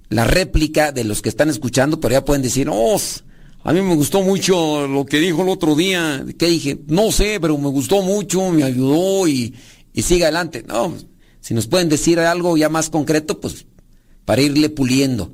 [0.09, 2.99] la réplica de los que están escuchando, pero ya pueden decir, oh,
[3.63, 6.25] a mí me gustó mucho lo que dijo el otro día.
[6.37, 6.77] ¿Qué dije?
[6.87, 9.55] No sé, pero me gustó mucho, me ayudó y,
[9.93, 10.65] y siga adelante.
[10.67, 10.93] No,
[11.39, 13.65] si nos pueden decir algo ya más concreto, pues
[14.25, 15.31] para irle puliendo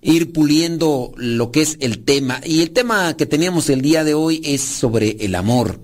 [0.00, 2.40] ir puliendo lo que es el tema.
[2.44, 5.80] Y el tema que teníamos el día de hoy es sobre el amor.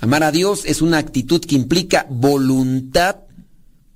[0.00, 3.16] Amar a Dios es una actitud que implica voluntad.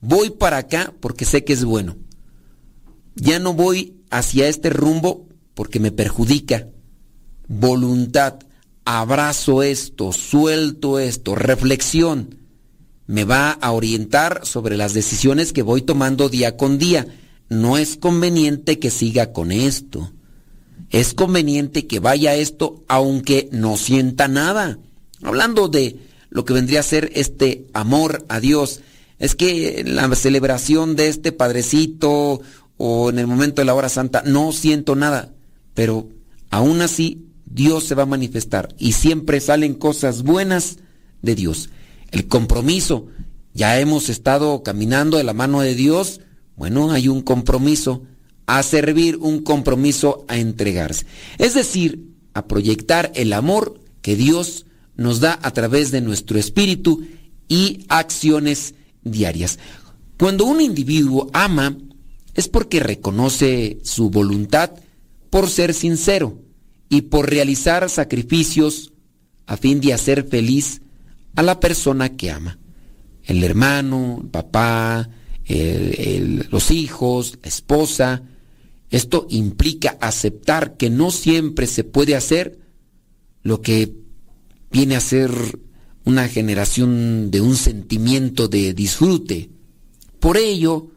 [0.01, 1.97] Voy para acá porque sé que es bueno.
[3.15, 6.69] Ya no voy hacia este rumbo porque me perjudica.
[7.49, 8.41] Voluntad.
[8.85, 12.37] Abrazo esto, suelto esto, reflexión.
[13.07, 17.07] Me va a orientar sobre las decisiones que voy tomando día con día
[17.49, 20.13] no es conveniente que siga con esto.
[20.91, 24.79] Es conveniente que vaya esto aunque no sienta nada.
[25.23, 25.99] Hablando de
[26.31, 28.81] lo que vendría a ser este amor a Dios,
[29.19, 32.41] es que en la celebración de este Padrecito
[32.77, 35.33] o en el momento de la hora santa no siento nada,
[35.75, 36.09] pero
[36.51, 40.79] aún así Dios se va a manifestar y siempre salen cosas buenas
[41.23, 41.71] de Dios.
[42.11, 43.07] El compromiso,
[43.55, 46.21] ya hemos estado caminando de la mano de Dios,
[46.57, 48.03] bueno, hay un compromiso
[48.47, 51.07] a servir, un compromiso a entregarse.
[51.39, 57.05] Es decir, a proyectar el amor que Dios nos da a través de nuestro espíritu
[57.49, 59.59] y acciones diarias.
[60.19, 61.77] Cuando un individuo ama,
[62.35, 64.73] es porque reconoce su voluntad
[65.31, 66.39] por ser sincero
[66.89, 68.93] y por realizar sacrificios
[69.47, 70.83] a fin de hacer feliz
[71.35, 72.59] a la persona que ama.
[73.25, 75.09] El hermano, el papá,
[75.47, 78.23] los hijos, la esposa.
[78.91, 82.59] Esto implica aceptar que no siempre se puede hacer
[83.43, 83.95] lo que
[84.71, 85.31] viene a ser
[86.05, 89.51] una generación de un sentimiento de disfrute.
[90.21, 90.89] Por ello,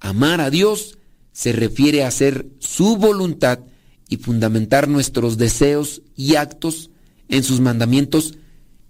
[0.00, 0.98] amar a Dios
[1.32, 3.60] se refiere a hacer su voluntad
[4.08, 6.90] y fundamentar nuestros deseos y actos
[7.28, 8.34] en sus mandamientos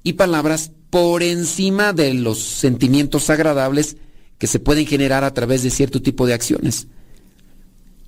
[0.02, 3.96] y palabras por encima de los sentimientos agradables
[4.42, 6.88] que se pueden generar a través de cierto tipo de acciones.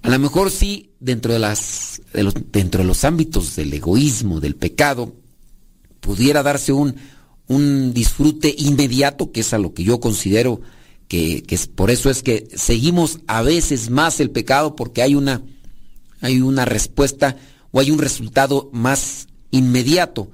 [0.03, 4.57] A lo mejor sí, dentro de, las, los, dentro de los ámbitos del egoísmo, del
[4.57, 5.15] pecado,
[6.01, 6.97] pudiera darse un,
[7.47, 10.61] un disfrute inmediato, que es a lo que yo considero
[11.07, 15.41] que, que por eso es que seguimos a veces más el pecado, porque hay una,
[16.21, 17.37] hay una respuesta
[17.71, 20.33] o hay un resultado más inmediato,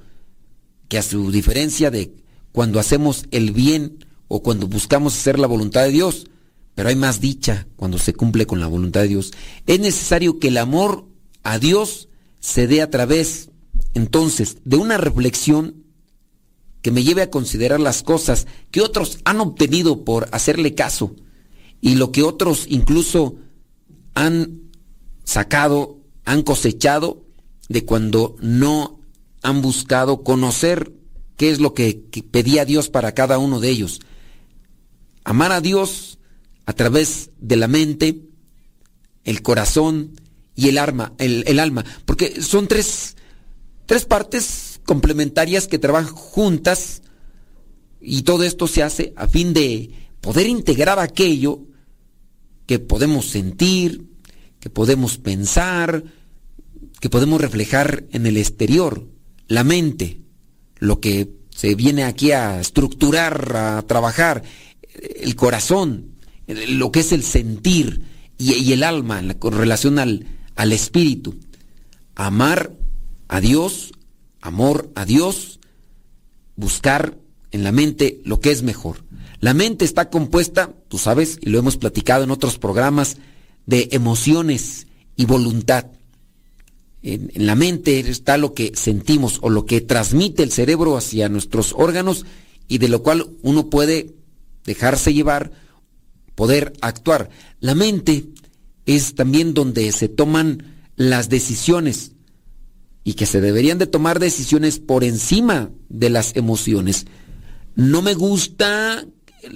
[0.87, 2.11] que a su diferencia de
[2.51, 3.99] cuando hacemos el bien
[4.33, 6.27] o cuando buscamos hacer la voluntad de Dios,
[6.73, 9.33] pero hay más dicha cuando se cumple con la voluntad de Dios.
[9.67, 11.05] Es necesario que el amor
[11.43, 12.07] a Dios
[12.39, 13.49] se dé a través,
[13.93, 15.83] entonces, de una reflexión
[16.81, 21.13] que me lleve a considerar las cosas que otros han obtenido por hacerle caso
[21.81, 23.35] y lo que otros incluso
[24.13, 24.61] han
[25.25, 27.25] sacado, han cosechado
[27.67, 29.01] de cuando no
[29.43, 30.93] han buscado conocer
[31.35, 33.99] qué es lo que, pedía Dios para cada uno de ellos.
[35.23, 36.19] Amar a Dios
[36.65, 38.21] a través de la mente,
[39.23, 40.19] el corazón
[40.55, 43.15] y el alma, el, alma, porque son tres,
[43.85, 47.01] tres partes complementarias que trabajan juntas
[47.99, 51.61] y todo esto se hace a fin de poder integrar aquello
[52.65, 54.07] que podemos sentir,
[54.59, 56.03] que podemos pensar,
[56.99, 59.07] que podemos reflejar en el exterior,
[59.47, 60.21] la mente,
[60.77, 64.43] lo que se viene aquí a estructurar, a trabajar,
[64.93, 66.15] el corazón,
[66.47, 68.01] lo que es el sentir
[68.37, 71.37] y, el alma con relación al, al espíritu.
[72.15, 72.73] Amar
[73.27, 73.91] a Dios,
[74.41, 75.59] amor a Dios,
[76.55, 77.17] buscar
[77.51, 79.03] en la mente lo que es mejor.
[79.39, 83.17] La mente está compuesta, tú sabes, y lo hemos platicado en otros programas,
[83.65, 85.85] de emociones y voluntad
[87.03, 91.73] en, la mente está lo que sentimos o lo que transmite el cerebro hacia nuestros
[91.75, 92.25] órganos
[92.67, 94.13] y de lo cual uno puede
[94.65, 95.51] dejarse llevar,
[96.35, 97.29] poder actuar.
[97.59, 98.25] La mente
[98.85, 100.63] es también donde se toman
[100.95, 102.11] las decisiones
[103.03, 107.05] y que se deberían de tomar decisiones por encima de las emociones.
[107.75, 109.05] No me gusta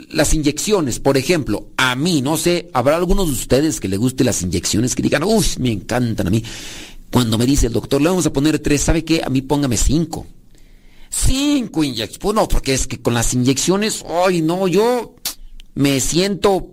[0.10, 4.26] las inyecciones, por ejemplo, a mí, no sé, habrá algunos de ustedes que le gusten
[4.26, 6.44] las inyecciones que digan, uy, me encantan a mí.
[7.12, 9.22] Cuando me dice el doctor, le vamos a poner tres, ¿sabe qué?
[9.24, 10.26] A mí póngame cinco.
[11.10, 12.20] Cinco inyecciones.
[12.20, 15.16] Pues no, porque es que con las inyecciones, ay, no, yo
[15.76, 16.72] me siento...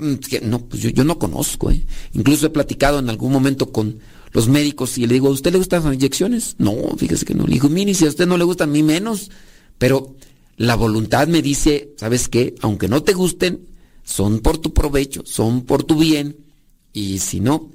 [0.00, 1.84] Mm, no, pues yo, no conozco, ¿eh?
[2.12, 3.98] Incluso he platicado en algún momento con
[4.32, 6.56] los médicos y le digo, ¿a usted le gustan las inyecciones?
[6.58, 7.46] No, fíjese que no.
[7.46, 9.30] Le digo, mire, si a usted no le gustan, a mí menos.
[9.78, 10.16] Pero
[10.56, 12.54] la voluntad me dice, ¿sabes qué?
[12.60, 13.66] Aunque no te gusten,
[14.04, 16.36] son por tu provecho, son por tu bien.
[16.92, 17.70] Y si no,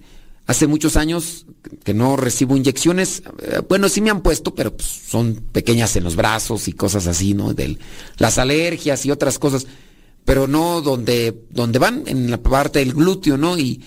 [0.52, 1.46] Hace muchos años
[1.86, 3.24] que no recibo inyecciones.
[3.42, 7.08] Eh, bueno, sí me han puesto, pero pues, son pequeñas en los brazos y cosas
[7.08, 7.54] así, ¿no?
[7.54, 7.78] De
[8.18, 9.66] las alergias y otras cosas.
[10.26, 13.58] Pero no donde, donde van, en la parte del glúteo, ¿no?
[13.58, 13.82] Y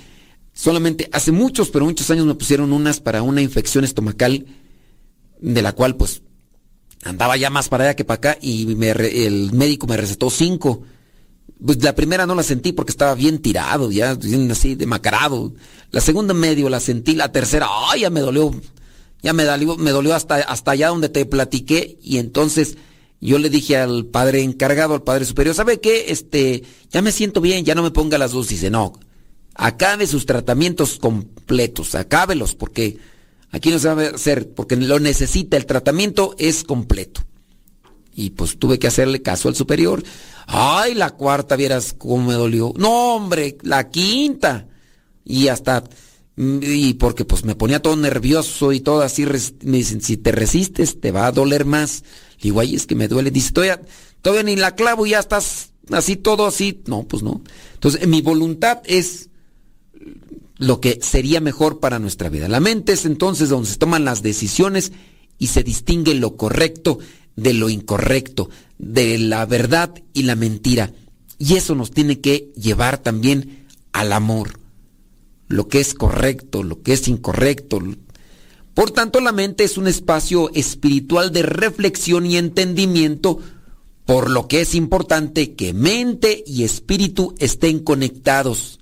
[0.55, 4.47] solamente hace muchos, pero muchos años me pusieron unas para una infección estomacal,
[5.43, 6.23] de la cual pues
[7.03, 10.81] andaba ya más para allá que para acá y el médico me recetó cinco.
[11.65, 14.17] Pues la primera no la sentí porque estaba bien tirado, ya
[14.51, 15.55] así demacrado.
[15.91, 18.55] La segunda medio la sentí, la tercera, ay, ya me dolió.
[19.23, 22.77] Ya me dolió, me dolió hasta, hasta allá donde te platiqué y entonces
[23.21, 26.07] yo le dije al padre encargado, al padre superior, ¿sabe qué?
[26.09, 28.49] Este, ya me siento bien, ya no me ponga las dos.
[28.49, 28.93] Dice, no,
[29.55, 32.99] acabe sus tratamientos completos, acábelos, porque
[33.51, 37.23] aquí no se va a hacer, porque lo necesita, el tratamiento es completo.
[38.15, 40.03] Y pues tuve que hacerle caso al superior.
[40.47, 42.73] Ay, la cuarta, vieras cómo me dolió.
[42.77, 44.69] No, hombre, la quinta.
[45.25, 45.85] Y hasta,
[46.37, 49.25] y porque pues me ponía todo nervioso y todo así,
[49.63, 52.05] me dicen, si te resistes, te va a doler más.
[52.41, 53.31] digo, ay, es que me duele.
[53.31, 53.81] Dice, todavía,
[54.23, 56.83] todavía ni la clavo y ya estás así todo así.
[56.87, 57.43] No, pues no.
[57.75, 59.31] Entonces, mi voluntad es
[60.59, 62.49] lo que sería mejor para nuestra vida.
[62.49, 64.93] La mente es entonces donde se toman las decisiones
[65.39, 66.99] y se distingue lo correcto
[67.37, 70.93] de lo incorrecto, de la verdad y la mentira.
[71.39, 74.61] Y eso nos tiene que llevar también al amor.
[75.49, 77.81] Lo que es correcto, lo que es incorrecto.
[78.73, 83.39] Por tanto, la mente es un espacio espiritual de reflexión y entendimiento,
[84.05, 88.81] por lo que es importante que mente y espíritu estén conectados.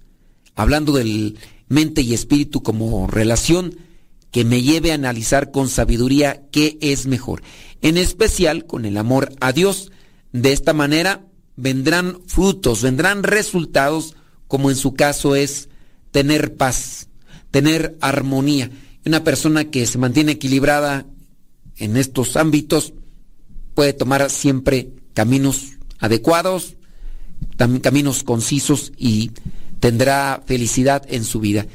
[0.55, 1.39] Hablando del
[1.69, 3.77] mente y espíritu como relación
[4.31, 7.43] que me lleve a analizar con sabiduría qué es mejor
[7.83, 9.93] en especial con el amor a Dios.
[10.33, 11.27] De esta manera
[11.57, 14.17] vendrán frutos, vendrán resultados,
[14.49, 15.69] como en su caso es
[16.11, 17.09] tener paz,
[17.51, 18.71] tener armonía.
[19.05, 21.07] Una persona que se mantiene equilibrada
[21.77, 22.95] en estos ámbitos
[23.75, 26.77] puede tomar siempre caminos adecuados,
[27.83, 29.33] caminos concisos y
[29.81, 31.67] tendrá felicidad en su vida.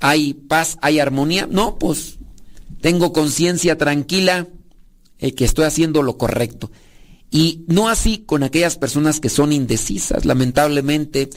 [0.00, 1.48] ¿Hay paz, hay armonía?
[1.50, 2.18] No, pues
[2.80, 4.46] tengo conciencia tranquila,
[5.18, 6.70] eh, que estoy haciendo lo correcto.
[7.30, 11.28] Y no así con aquellas personas que son indecisas, lamentablemente,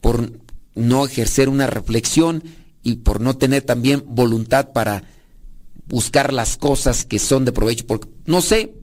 [0.00, 0.32] por
[0.74, 2.42] no ejercer una reflexión
[2.82, 5.04] y por no tener también voluntad para
[5.86, 7.86] buscar las cosas que son de provecho.
[7.86, 8.74] Porque, no sé,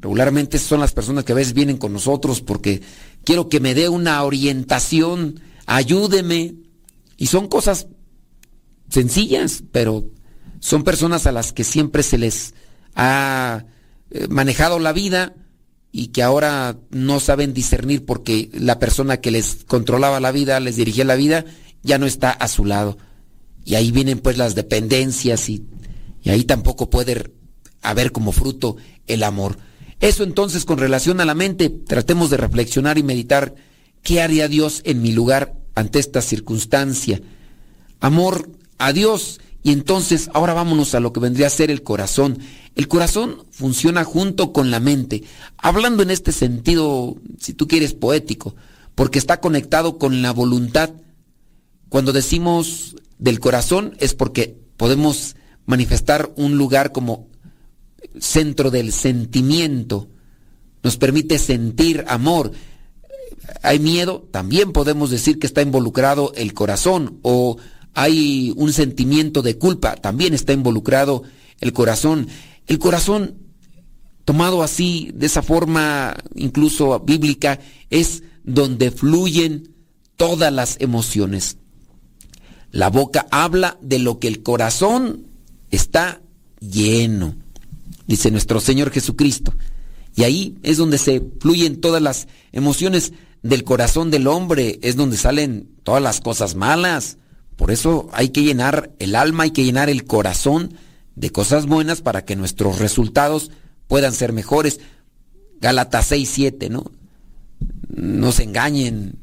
[0.00, 2.82] regularmente son las personas que a veces vienen con nosotros porque
[3.24, 6.54] quiero que me dé una orientación, ayúdeme.
[7.16, 7.86] Y son cosas
[8.88, 10.10] sencillas, pero
[10.60, 12.54] son personas a las que siempre se les
[12.96, 13.66] ha
[14.10, 15.34] eh, manejado la vida
[15.92, 20.76] y que ahora no saben discernir porque la persona que les controlaba la vida, les
[20.76, 21.44] dirigía la vida,
[21.82, 22.98] ya no está a su lado.
[23.64, 25.64] Y ahí vienen pues las dependencias y,
[26.22, 27.32] y ahí tampoco puede
[27.82, 28.76] haber como fruto
[29.06, 29.58] el amor.
[30.00, 33.54] Eso entonces con relación a la mente, tratemos de reflexionar y meditar
[34.02, 37.20] qué haría Dios en mi lugar ante esta circunstancia.
[38.00, 42.38] Amor a Dios y entonces ahora vámonos a lo que vendría a ser el corazón.
[42.76, 45.24] El corazón funciona junto con la mente,
[45.56, 48.54] hablando en este sentido, si tú quieres, poético,
[48.94, 50.90] porque está conectado con la voluntad.
[51.88, 57.26] Cuando decimos del corazón es porque podemos manifestar un lugar como
[58.20, 60.06] centro del sentimiento,
[60.84, 62.52] nos permite sentir amor.
[63.62, 67.56] Hay miedo, también podemos decir que está involucrado el corazón o
[67.96, 71.22] hay un sentimiento de culpa, también está involucrado
[71.60, 72.28] el corazón.
[72.66, 73.38] El corazón,
[74.26, 79.74] tomado así, de esa forma incluso bíblica, es donde fluyen
[80.16, 81.56] todas las emociones.
[82.70, 85.28] La boca habla de lo que el corazón
[85.70, 86.20] está
[86.60, 87.34] lleno,
[88.06, 89.54] dice nuestro Señor Jesucristo.
[90.14, 95.16] Y ahí es donde se fluyen todas las emociones del corazón del hombre, es donde
[95.16, 97.16] salen todas las cosas malas,
[97.56, 100.74] por eso hay que llenar el alma, hay que llenar el corazón
[101.14, 103.50] de cosas buenas para que nuestros resultados
[103.88, 104.80] puedan ser mejores.
[105.60, 106.92] Gálatas 6, 7, ¿no?
[107.88, 109.18] No se engañen.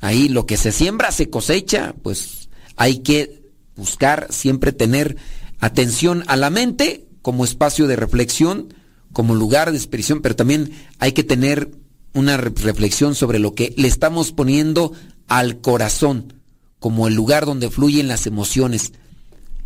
[0.00, 3.42] Ahí lo que se siembra se cosecha, pues hay que
[3.74, 5.16] buscar siempre tener
[5.58, 8.74] atención a la mente como espacio de reflexión,
[9.12, 11.70] como lugar de expresión, pero también hay que tener
[12.12, 14.92] una reflexión sobre lo que le estamos poniendo
[15.26, 16.37] al corazón
[16.78, 18.92] como el lugar donde fluyen las emociones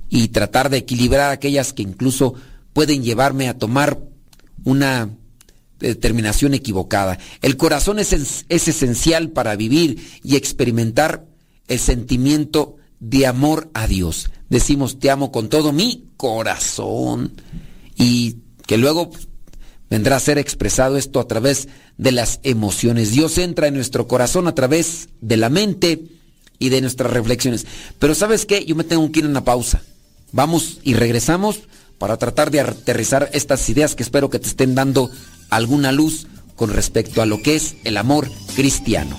[0.08, 2.34] y tratar de equilibrar aquellas que incluso
[2.72, 3.98] pueden llevarme a tomar
[4.64, 5.10] una
[5.78, 7.18] determinación equivocada.
[7.40, 11.26] El corazón es, es esencial para vivir y experimentar
[11.68, 14.30] el sentimiento de amor a Dios.
[14.48, 17.32] Decimos, te amo con todo mi corazón.
[17.96, 18.36] Y
[18.66, 19.10] que luego
[19.90, 23.10] vendrá a ser expresado esto a través de las emociones.
[23.10, 26.04] Dios entra en nuestro corazón a través de la mente
[26.62, 27.66] y de nuestras reflexiones.
[27.98, 29.82] Pero sabes qué, yo me tengo que ir a una pausa.
[30.30, 31.60] Vamos y regresamos
[31.98, 35.10] para tratar de aterrizar estas ideas que espero que te estén dando
[35.50, 39.18] alguna luz con respecto a lo que es el amor cristiano.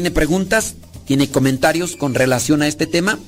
[0.00, 0.76] ¿Tiene preguntas?
[1.04, 3.18] ¿Tiene comentarios con relación a este tema?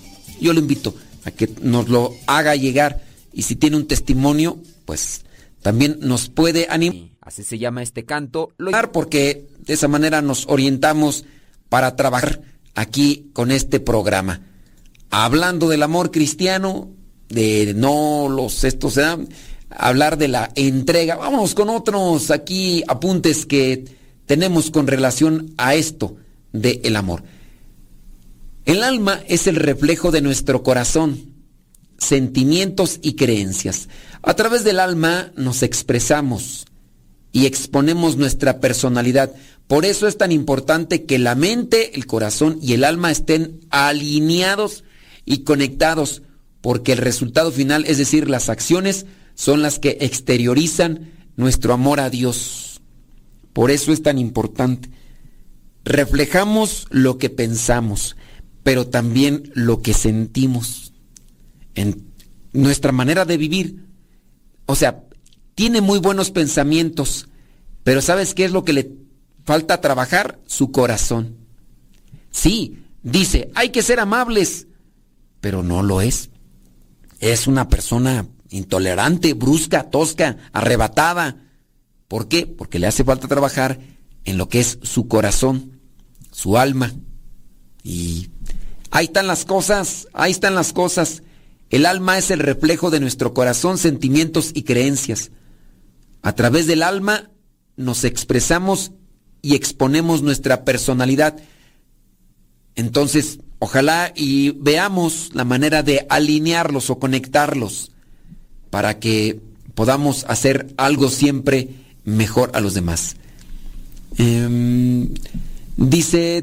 [0.40, 0.94] Yo lo invito
[1.26, 5.26] a que nos lo haga llegar y si tiene un testimonio, pues
[5.60, 7.10] también nos puede animar.
[7.20, 8.54] Así se llama este canto,
[8.90, 11.26] porque de esa manera nos orientamos
[11.68, 12.40] para trabajar
[12.74, 14.40] aquí con este programa.
[15.10, 16.88] Hablando del amor cristiano,
[17.28, 19.18] de no los estos, ¿eh?
[19.68, 21.16] hablar de la entrega.
[21.16, 23.84] Vamos con otros aquí apuntes que
[24.24, 26.16] tenemos con relación a esto
[26.52, 27.22] del el amor.
[28.64, 31.32] El alma es el reflejo de nuestro corazón,
[31.98, 33.88] sentimientos y creencias.
[34.22, 36.66] A través del alma nos expresamos
[37.32, 39.32] y exponemos nuestra personalidad.
[39.66, 44.84] Por eso es tan importante que la mente, el corazón y el alma estén alineados
[45.24, 46.22] y conectados,
[46.60, 52.10] porque el resultado final, es decir, las acciones, son las que exteriorizan nuestro amor a
[52.10, 52.80] Dios.
[53.52, 54.90] Por eso es tan importante.
[55.84, 58.16] Reflejamos lo que pensamos
[58.62, 60.92] pero también lo que sentimos
[61.74, 62.12] en
[62.52, 63.86] nuestra manera de vivir.
[64.66, 65.04] O sea,
[65.54, 67.28] tiene muy buenos pensamientos,
[67.82, 68.92] pero ¿sabes qué es lo que le
[69.44, 70.40] falta trabajar?
[70.46, 71.36] Su corazón.
[72.30, 74.68] Sí, dice, hay que ser amables,
[75.40, 76.30] pero no lo es.
[77.18, 81.36] Es una persona intolerante, brusca, tosca, arrebatada.
[82.06, 82.46] ¿Por qué?
[82.46, 83.80] Porque le hace falta trabajar
[84.24, 85.80] en lo que es su corazón,
[86.30, 86.92] su alma.
[87.82, 88.30] Y
[88.90, 91.22] ahí están las cosas, ahí están las cosas.
[91.70, 95.30] El alma es el reflejo de nuestro corazón, sentimientos y creencias.
[96.22, 97.30] A través del alma
[97.76, 98.92] nos expresamos
[99.40, 101.36] y exponemos nuestra personalidad.
[102.76, 107.90] Entonces, ojalá y veamos la manera de alinearlos o conectarlos
[108.70, 109.40] para que
[109.74, 111.70] podamos hacer algo siempre
[112.04, 113.16] mejor a los demás.
[114.18, 115.08] Em,
[115.76, 116.42] dice,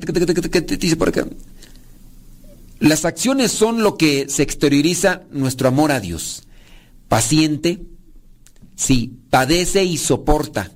[0.79, 1.27] dice por acá.
[2.79, 6.43] Las acciones son lo que se exterioriza nuestro amor a Dios.
[7.09, 7.81] Paciente,
[8.75, 10.71] sí, padece y soporta.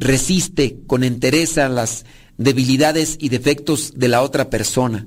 [0.00, 2.04] Resiste con entereza las
[2.36, 5.06] debilidades y defectos de la otra persona.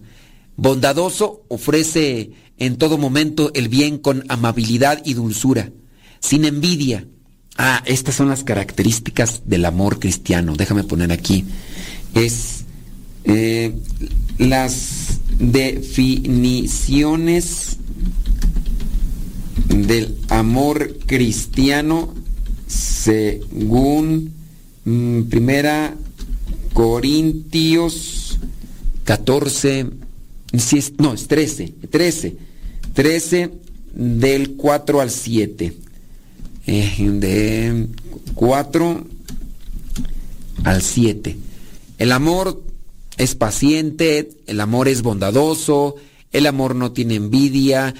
[0.55, 5.71] Bondadoso, ofrece en todo momento el bien con amabilidad y dulzura.
[6.19, 7.07] Sin envidia.
[7.63, 10.55] Ah, estas son las características del amor cristiano.
[10.55, 11.45] Déjame poner aquí.
[12.15, 12.63] Es
[13.23, 13.75] eh,
[14.39, 17.77] las definiciones
[19.67, 22.15] del amor cristiano
[22.65, 24.33] según
[24.83, 25.93] mm, primera
[26.73, 28.39] Corintios
[29.03, 29.85] 14
[30.57, 32.37] si es, no es 13 13
[32.95, 33.51] 13
[33.93, 35.80] del 4 al 7
[36.67, 37.87] eh, de
[38.35, 39.05] 4
[40.63, 41.37] al 7
[42.01, 42.63] el amor
[43.17, 45.97] es paciente, el amor es bondadoso,
[46.31, 47.93] el amor no tiene envidia,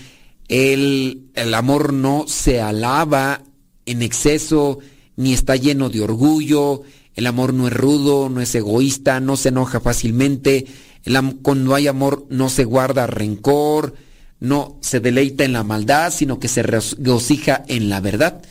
[0.48, 3.44] el, el amor no se alaba
[3.86, 4.80] en exceso,
[5.18, 6.82] ni está lleno de orgullo,
[7.14, 10.66] el amor no es rudo, no es egoísta, no se enoja fácilmente,
[11.04, 13.94] el, cuando hay amor no se guarda rencor,
[14.42, 18.42] no se deleita en la maldad, sino que se regocija en la verdad.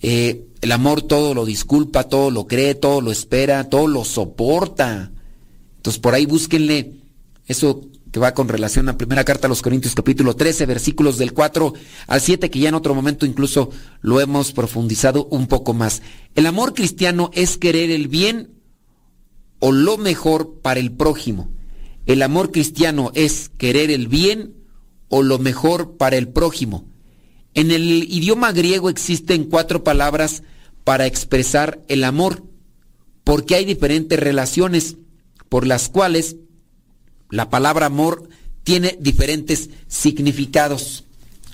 [0.00, 5.10] Eh, el amor todo lo disculpa, todo lo cree, todo lo espera, todo lo soporta.
[5.76, 6.92] Entonces por ahí búsquenle
[7.46, 7.82] eso
[8.12, 11.74] que va con relación a primera carta a los Corintios capítulo 13 versículos del 4
[12.06, 13.70] al 7 que ya en otro momento incluso
[14.02, 16.00] lo hemos profundizado un poco más.
[16.36, 18.52] El amor cristiano es querer el bien
[19.58, 21.50] o lo mejor para el prójimo.
[22.06, 24.63] El amor cristiano es querer el bien
[25.14, 26.88] o lo mejor para el prójimo.
[27.54, 30.42] En el idioma griego existen cuatro palabras
[30.82, 32.42] para expresar el amor,
[33.22, 34.96] porque hay diferentes relaciones
[35.48, 36.34] por las cuales
[37.30, 38.28] la palabra amor
[38.64, 41.04] tiene diferentes significados.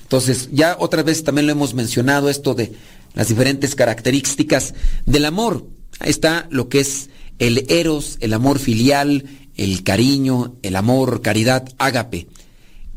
[0.05, 2.73] Entonces, ya otra vez también lo hemos mencionado, esto de
[3.13, 4.73] las diferentes características
[5.05, 5.67] del amor.
[5.99, 11.69] Ahí está lo que es el eros, el amor filial, el cariño, el amor, caridad,
[11.77, 12.27] ágape.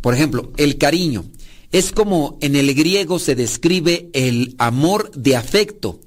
[0.03, 1.23] Por ejemplo, el cariño.
[1.71, 6.01] Es como en el griego se describe el amor de afecto,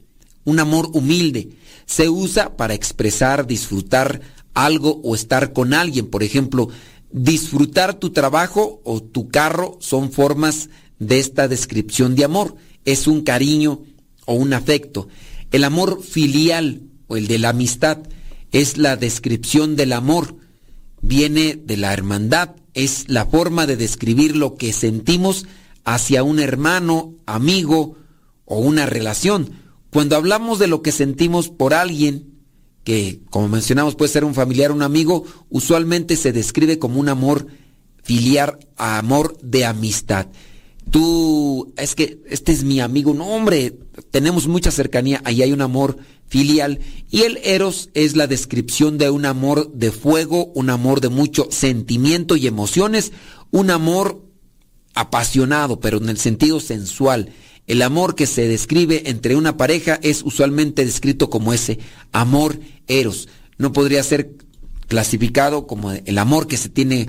[0.44, 1.56] un amor humilde.
[1.86, 4.20] Se usa para expresar, disfrutar
[4.52, 6.08] algo o estar con alguien.
[6.08, 6.68] Por ejemplo,
[7.10, 10.68] disfrutar tu trabajo o tu carro son formas
[10.98, 12.54] de esta descripción de amor.
[12.84, 13.80] Es un cariño
[14.26, 15.08] o un afecto.
[15.52, 18.00] El amor filial o el de la amistad
[18.52, 20.36] es la descripción del amor.
[21.00, 25.46] Viene de la hermandad, es la forma de describir lo que sentimos
[25.84, 27.96] hacia un hermano, amigo
[28.44, 29.50] o una relación.
[29.90, 32.34] Cuando hablamos de lo que sentimos por alguien,
[32.84, 37.46] que como mencionamos puede ser un familiar, un amigo, usualmente se describe como un amor
[38.02, 40.26] filial, amor de amistad.
[40.90, 43.76] Tú, es que este es mi amigo, no hombre,
[44.10, 46.80] tenemos mucha cercanía, ahí hay un amor filial.
[47.10, 51.48] Y el eros es la descripción de un amor de fuego, un amor de mucho
[51.50, 53.12] sentimiento y emociones,
[53.50, 54.22] un amor
[54.94, 57.30] apasionado, pero en el sentido sensual.
[57.66, 61.78] El amor que se describe entre una pareja es usualmente descrito como ese
[62.12, 63.28] amor eros.
[63.58, 64.36] No podría ser
[64.86, 67.08] clasificado como el amor que se tiene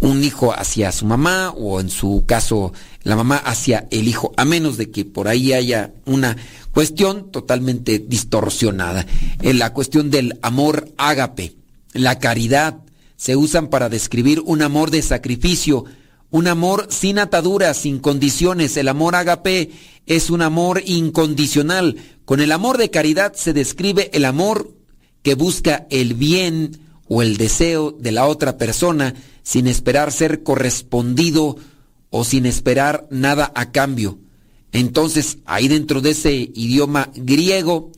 [0.00, 2.72] un hijo hacia su mamá o en su caso
[3.02, 6.36] la mamá hacia el hijo, a menos de que por ahí haya una
[6.72, 9.06] cuestión totalmente distorsionada.
[9.42, 11.54] En la cuestión del amor ágape,
[11.92, 12.80] la caridad,
[13.16, 15.84] se usan para describir un amor de sacrificio,
[16.30, 18.76] un amor sin ataduras, sin condiciones.
[18.76, 19.70] El amor ágape
[20.06, 21.96] es un amor incondicional.
[22.24, 24.72] Con el amor de caridad se describe el amor
[25.22, 26.78] que busca el bien
[27.08, 29.14] o el deseo de la otra persona
[29.48, 31.56] sin esperar ser correspondido
[32.10, 34.18] o sin esperar nada a cambio.
[34.72, 37.90] Entonces, ahí dentro de ese idioma griego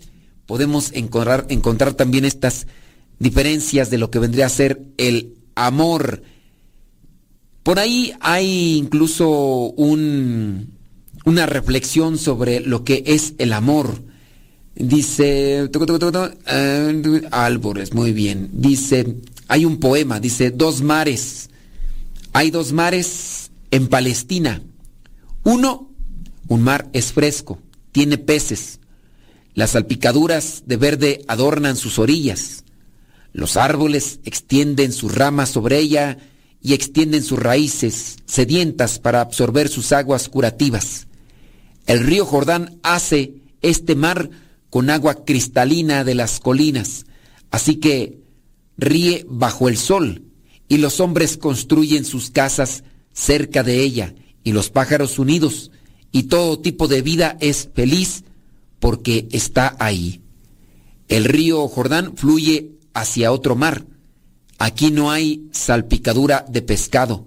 [0.46, 2.68] podemos encontrar, encontrar también estas
[3.18, 6.22] diferencias de lo que vendría a ser el amor.
[7.64, 10.78] Por ahí hay incluso un,
[11.24, 14.00] una reflexión sobre lo que es el amor.
[14.76, 15.68] Dice,
[16.46, 18.50] eh, Álvarez, muy bien.
[18.52, 19.16] Dice,
[19.50, 21.50] hay un poema, dice, dos mares.
[22.32, 24.62] Hay dos mares en Palestina.
[25.42, 25.90] Uno,
[26.46, 27.58] un mar es fresco,
[27.90, 28.78] tiene peces.
[29.54, 32.62] Las salpicaduras de verde adornan sus orillas.
[33.32, 36.18] Los árboles extienden sus ramas sobre ella
[36.62, 41.08] y extienden sus raíces sedientas para absorber sus aguas curativas.
[41.86, 44.30] El río Jordán hace este mar
[44.70, 47.04] con agua cristalina de las colinas,
[47.50, 48.20] así que
[48.80, 50.24] ríe bajo el sol,
[50.68, 54.14] y los hombres construyen sus casas cerca de ella,
[54.44, 55.70] y los pájaros unidos,
[56.12, 58.24] y todo tipo de vida es feliz
[58.78, 60.22] porque está ahí.
[61.08, 63.84] El río Jordán fluye hacia otro mar,
[64.60, 67.26] Aquí no hay salpicadura de pescado,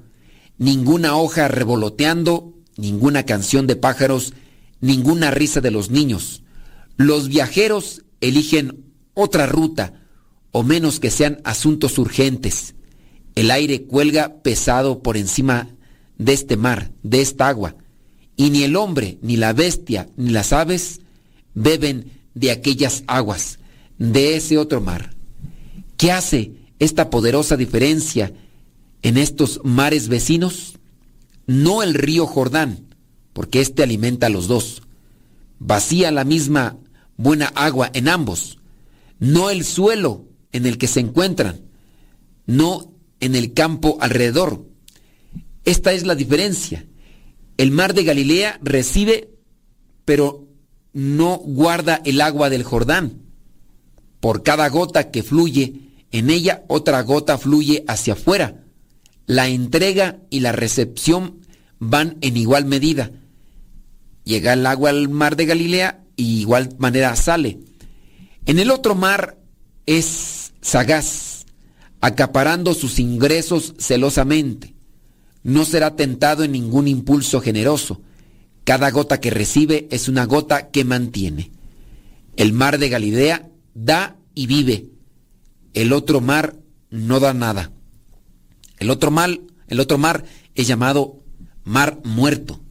[0.60, 4.36] ninguna hoja revoloteando, ninguna canción de pájaros,
[4.82, 6.44] ninguna risa de los niños.
[6.96, 8.86] Los viajeros eligen
[9.16, 10.03] otra ruta,
[10.54, 12.76] o menos que sean asuntos urgentes.
[13.36, 15.68] El aire cuelga pesado por encima
[16.18, 17.76] de este mar, de esta agua,
[18.38, 21.02] y ni el hombre, ni la bestia, ni las aves
[21.56, 23.60] beben de aquellas aguas,
[23.98, 25.16] de ese otro mar.
[25.98, 28.32] ¿Qué hace esta poderosa diferencia
[29.02, 30.78] en estos mares vecinos?
[31.48, 32.96] No el río Jordán,
[33.34, 34.84] porque éste alimenta a los dos.
[35.58, 36.78] Vacía la misma
[37.18, 38.60] buena agua en ambos.
[39.20, 41.62] No el suelo en el que se encuentran,
[42.46, 44.66] no en el campo alrededor.
[45.66, 46.86] Esta es la diferencia.
[47.58, 49.30] El mar de Galilea recibe,
[50.06, 50.48] pero
[50.94, 53.24] no guarda el agua del Jordán.
[54.20, 55.82] Por cada gota que fluye,
[56.12, 58.64] en ella otra gota fluye hacia afuera.
[59.26, 61.40] La entrega y la recepción
[61.80, 63.12] van en igual medida.
[64.24, 67.60] Llega el agua al mar de Galilea y igual manera sale.
[68.46, 69.38] En el otro mar
[69.86, 71.46] es sagaz,
[72.02, 74.74] acaparando sus ingresos celosamente.
[75.44, 78.02] No será tentado en ningún impulso generoso.
[78.64, 81.52] Cada gota que recibe es una gota que mantiene.
[82.36, 84.94] El mar de Galilea da y vive
[85.74, 86.56] el otro mar
[86.90, 87.72] no da nada.
[88.78, 91.24] El otro, mal, el otro mar es llamado
[91.64, 92.62] mar muerto.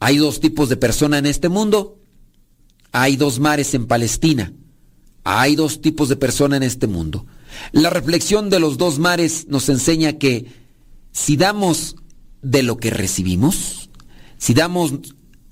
[0.00, 1.98] Hay dos tipos de persona en este mundo.
[2.92, 4.52] Hay dos mares en Palestina.
[5.24, 7.26] Hay dos tipos de persona en este mundo.
[7.72, 10.46] La reflexión de los dos mares nos enseña que
[11.12, 11.96] si damos
[12.42, 13.90] de lo que recibimos,
[14.38, 14.94] si damos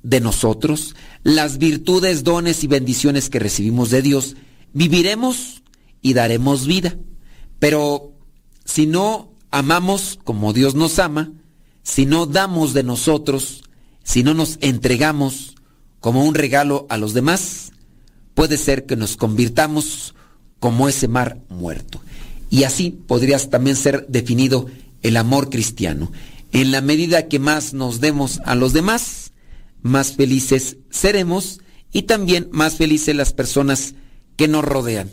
[0.02, 4.36] de nosotros las virtudes, dones y bendiciones que recibimos de Dios,
[4.72, 5.62] viviremos
[6.00, 6.96] y daremos vida.
[7.58, 8.14] Pero
[8.64, 11.32] si no amamos como Dios nos ama,
[11.82, 13.62] si no damos de nosotros,
[14.02, 15.56] si no nos entregamos
[16.00, 17.72] como un regalo a los demás,
[18.38, 20.14] puede ser que nos convirtamos
[20.60, 22.00] como ese mar muerto.
[22.50, 24.66] Y así podría también ser definido
[25.02, 26.12] el amor cristiano.
[26.52, 29.32] En la medida que más nos demos a los demás,
[29.82, 31.58] más felices seremos
[31.92, 33.96] y también más felices las personas
[34.36, 35.10] que nos rodean.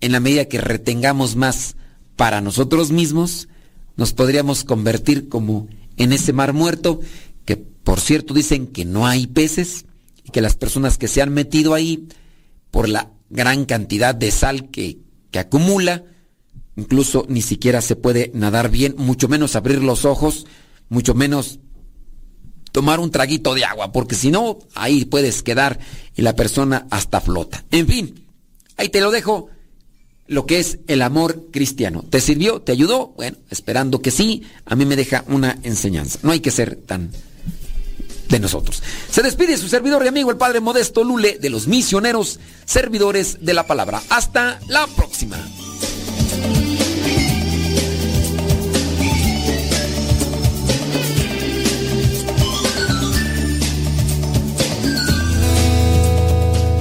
[0.00, 1.74] En la medida que retengamos más
[2.14, 3.48] para nosotros mismos,
[3.96, 7.00] nos podríamos convertir como en ese mar muerto,
[7.44, 9.84] que por cierto dicen que no hay peces
[10.22, 12.06] y que las personas que se han metido ahí
[12.72, 14.98] por la gran cantidad de sal que,
[15.30, 16.02] que acumula,
[16.74, 20.46] incluso ni siquiera se puede nadar bien, mucho menos abrir los ojos,
[20.88, 21.60] mucho menos
[22.72, 25.78] tomar un traguito de agua, porque si no, ahí puedes quedar
[26.16, 27.64] y la persona hasta flota.
[27.70, 28.26] En fin,
[28.76, 29.50] ahí te lo dejo
[30.26, 32.02] lo que es el amor cristiano.
[32.08, 32.62] ¿Te sirvió?
[32.62, 33.08] ¿Te ayudó?
[33.16, 36.18] Bueno, esperando que sí, a mí me deja una enseñanza.
[36.22, 37.10] No hay que ser tan
[38.32, 38.82] de nosotros.
[39.10, 43.54] Se despide su servidor y amigo el Padre Modesto Lule de los misioneros servidores de
[43.54, 44.02] la palabra.
[44.08, 45.36] Hasta la próxima.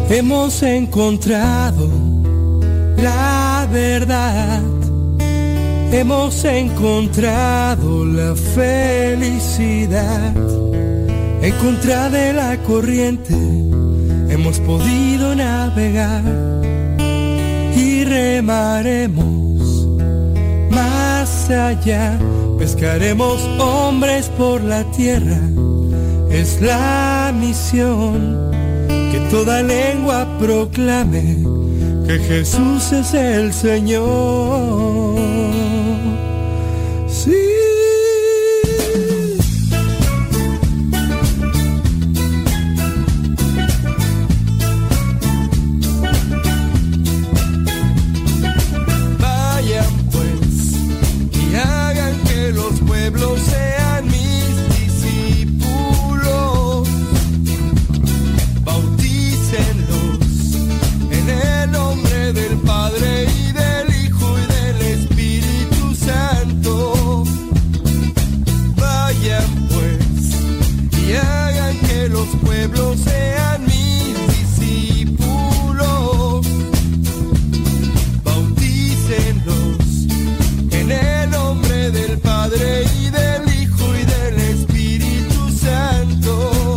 [0.10, 1.90] Hemos encontrado
[2.98, 4.62] la verdad.
[5.92, 10.34] Hemos encontrado la felicidad.
[11.42, 13.34] En contra de la corriente
[14.30, 16.24] hemos podido navegar
[17.76, 19.88] y remaremos
[20.70, 22.20] más allá.
[22.60, 25.40] Pescaremos hombres por la tierra.
[26.30, 28.52] Es la misión
[29.12, 31.38] que toda lengua proclame
[32.06, 34.91] que Jesús es el Señor.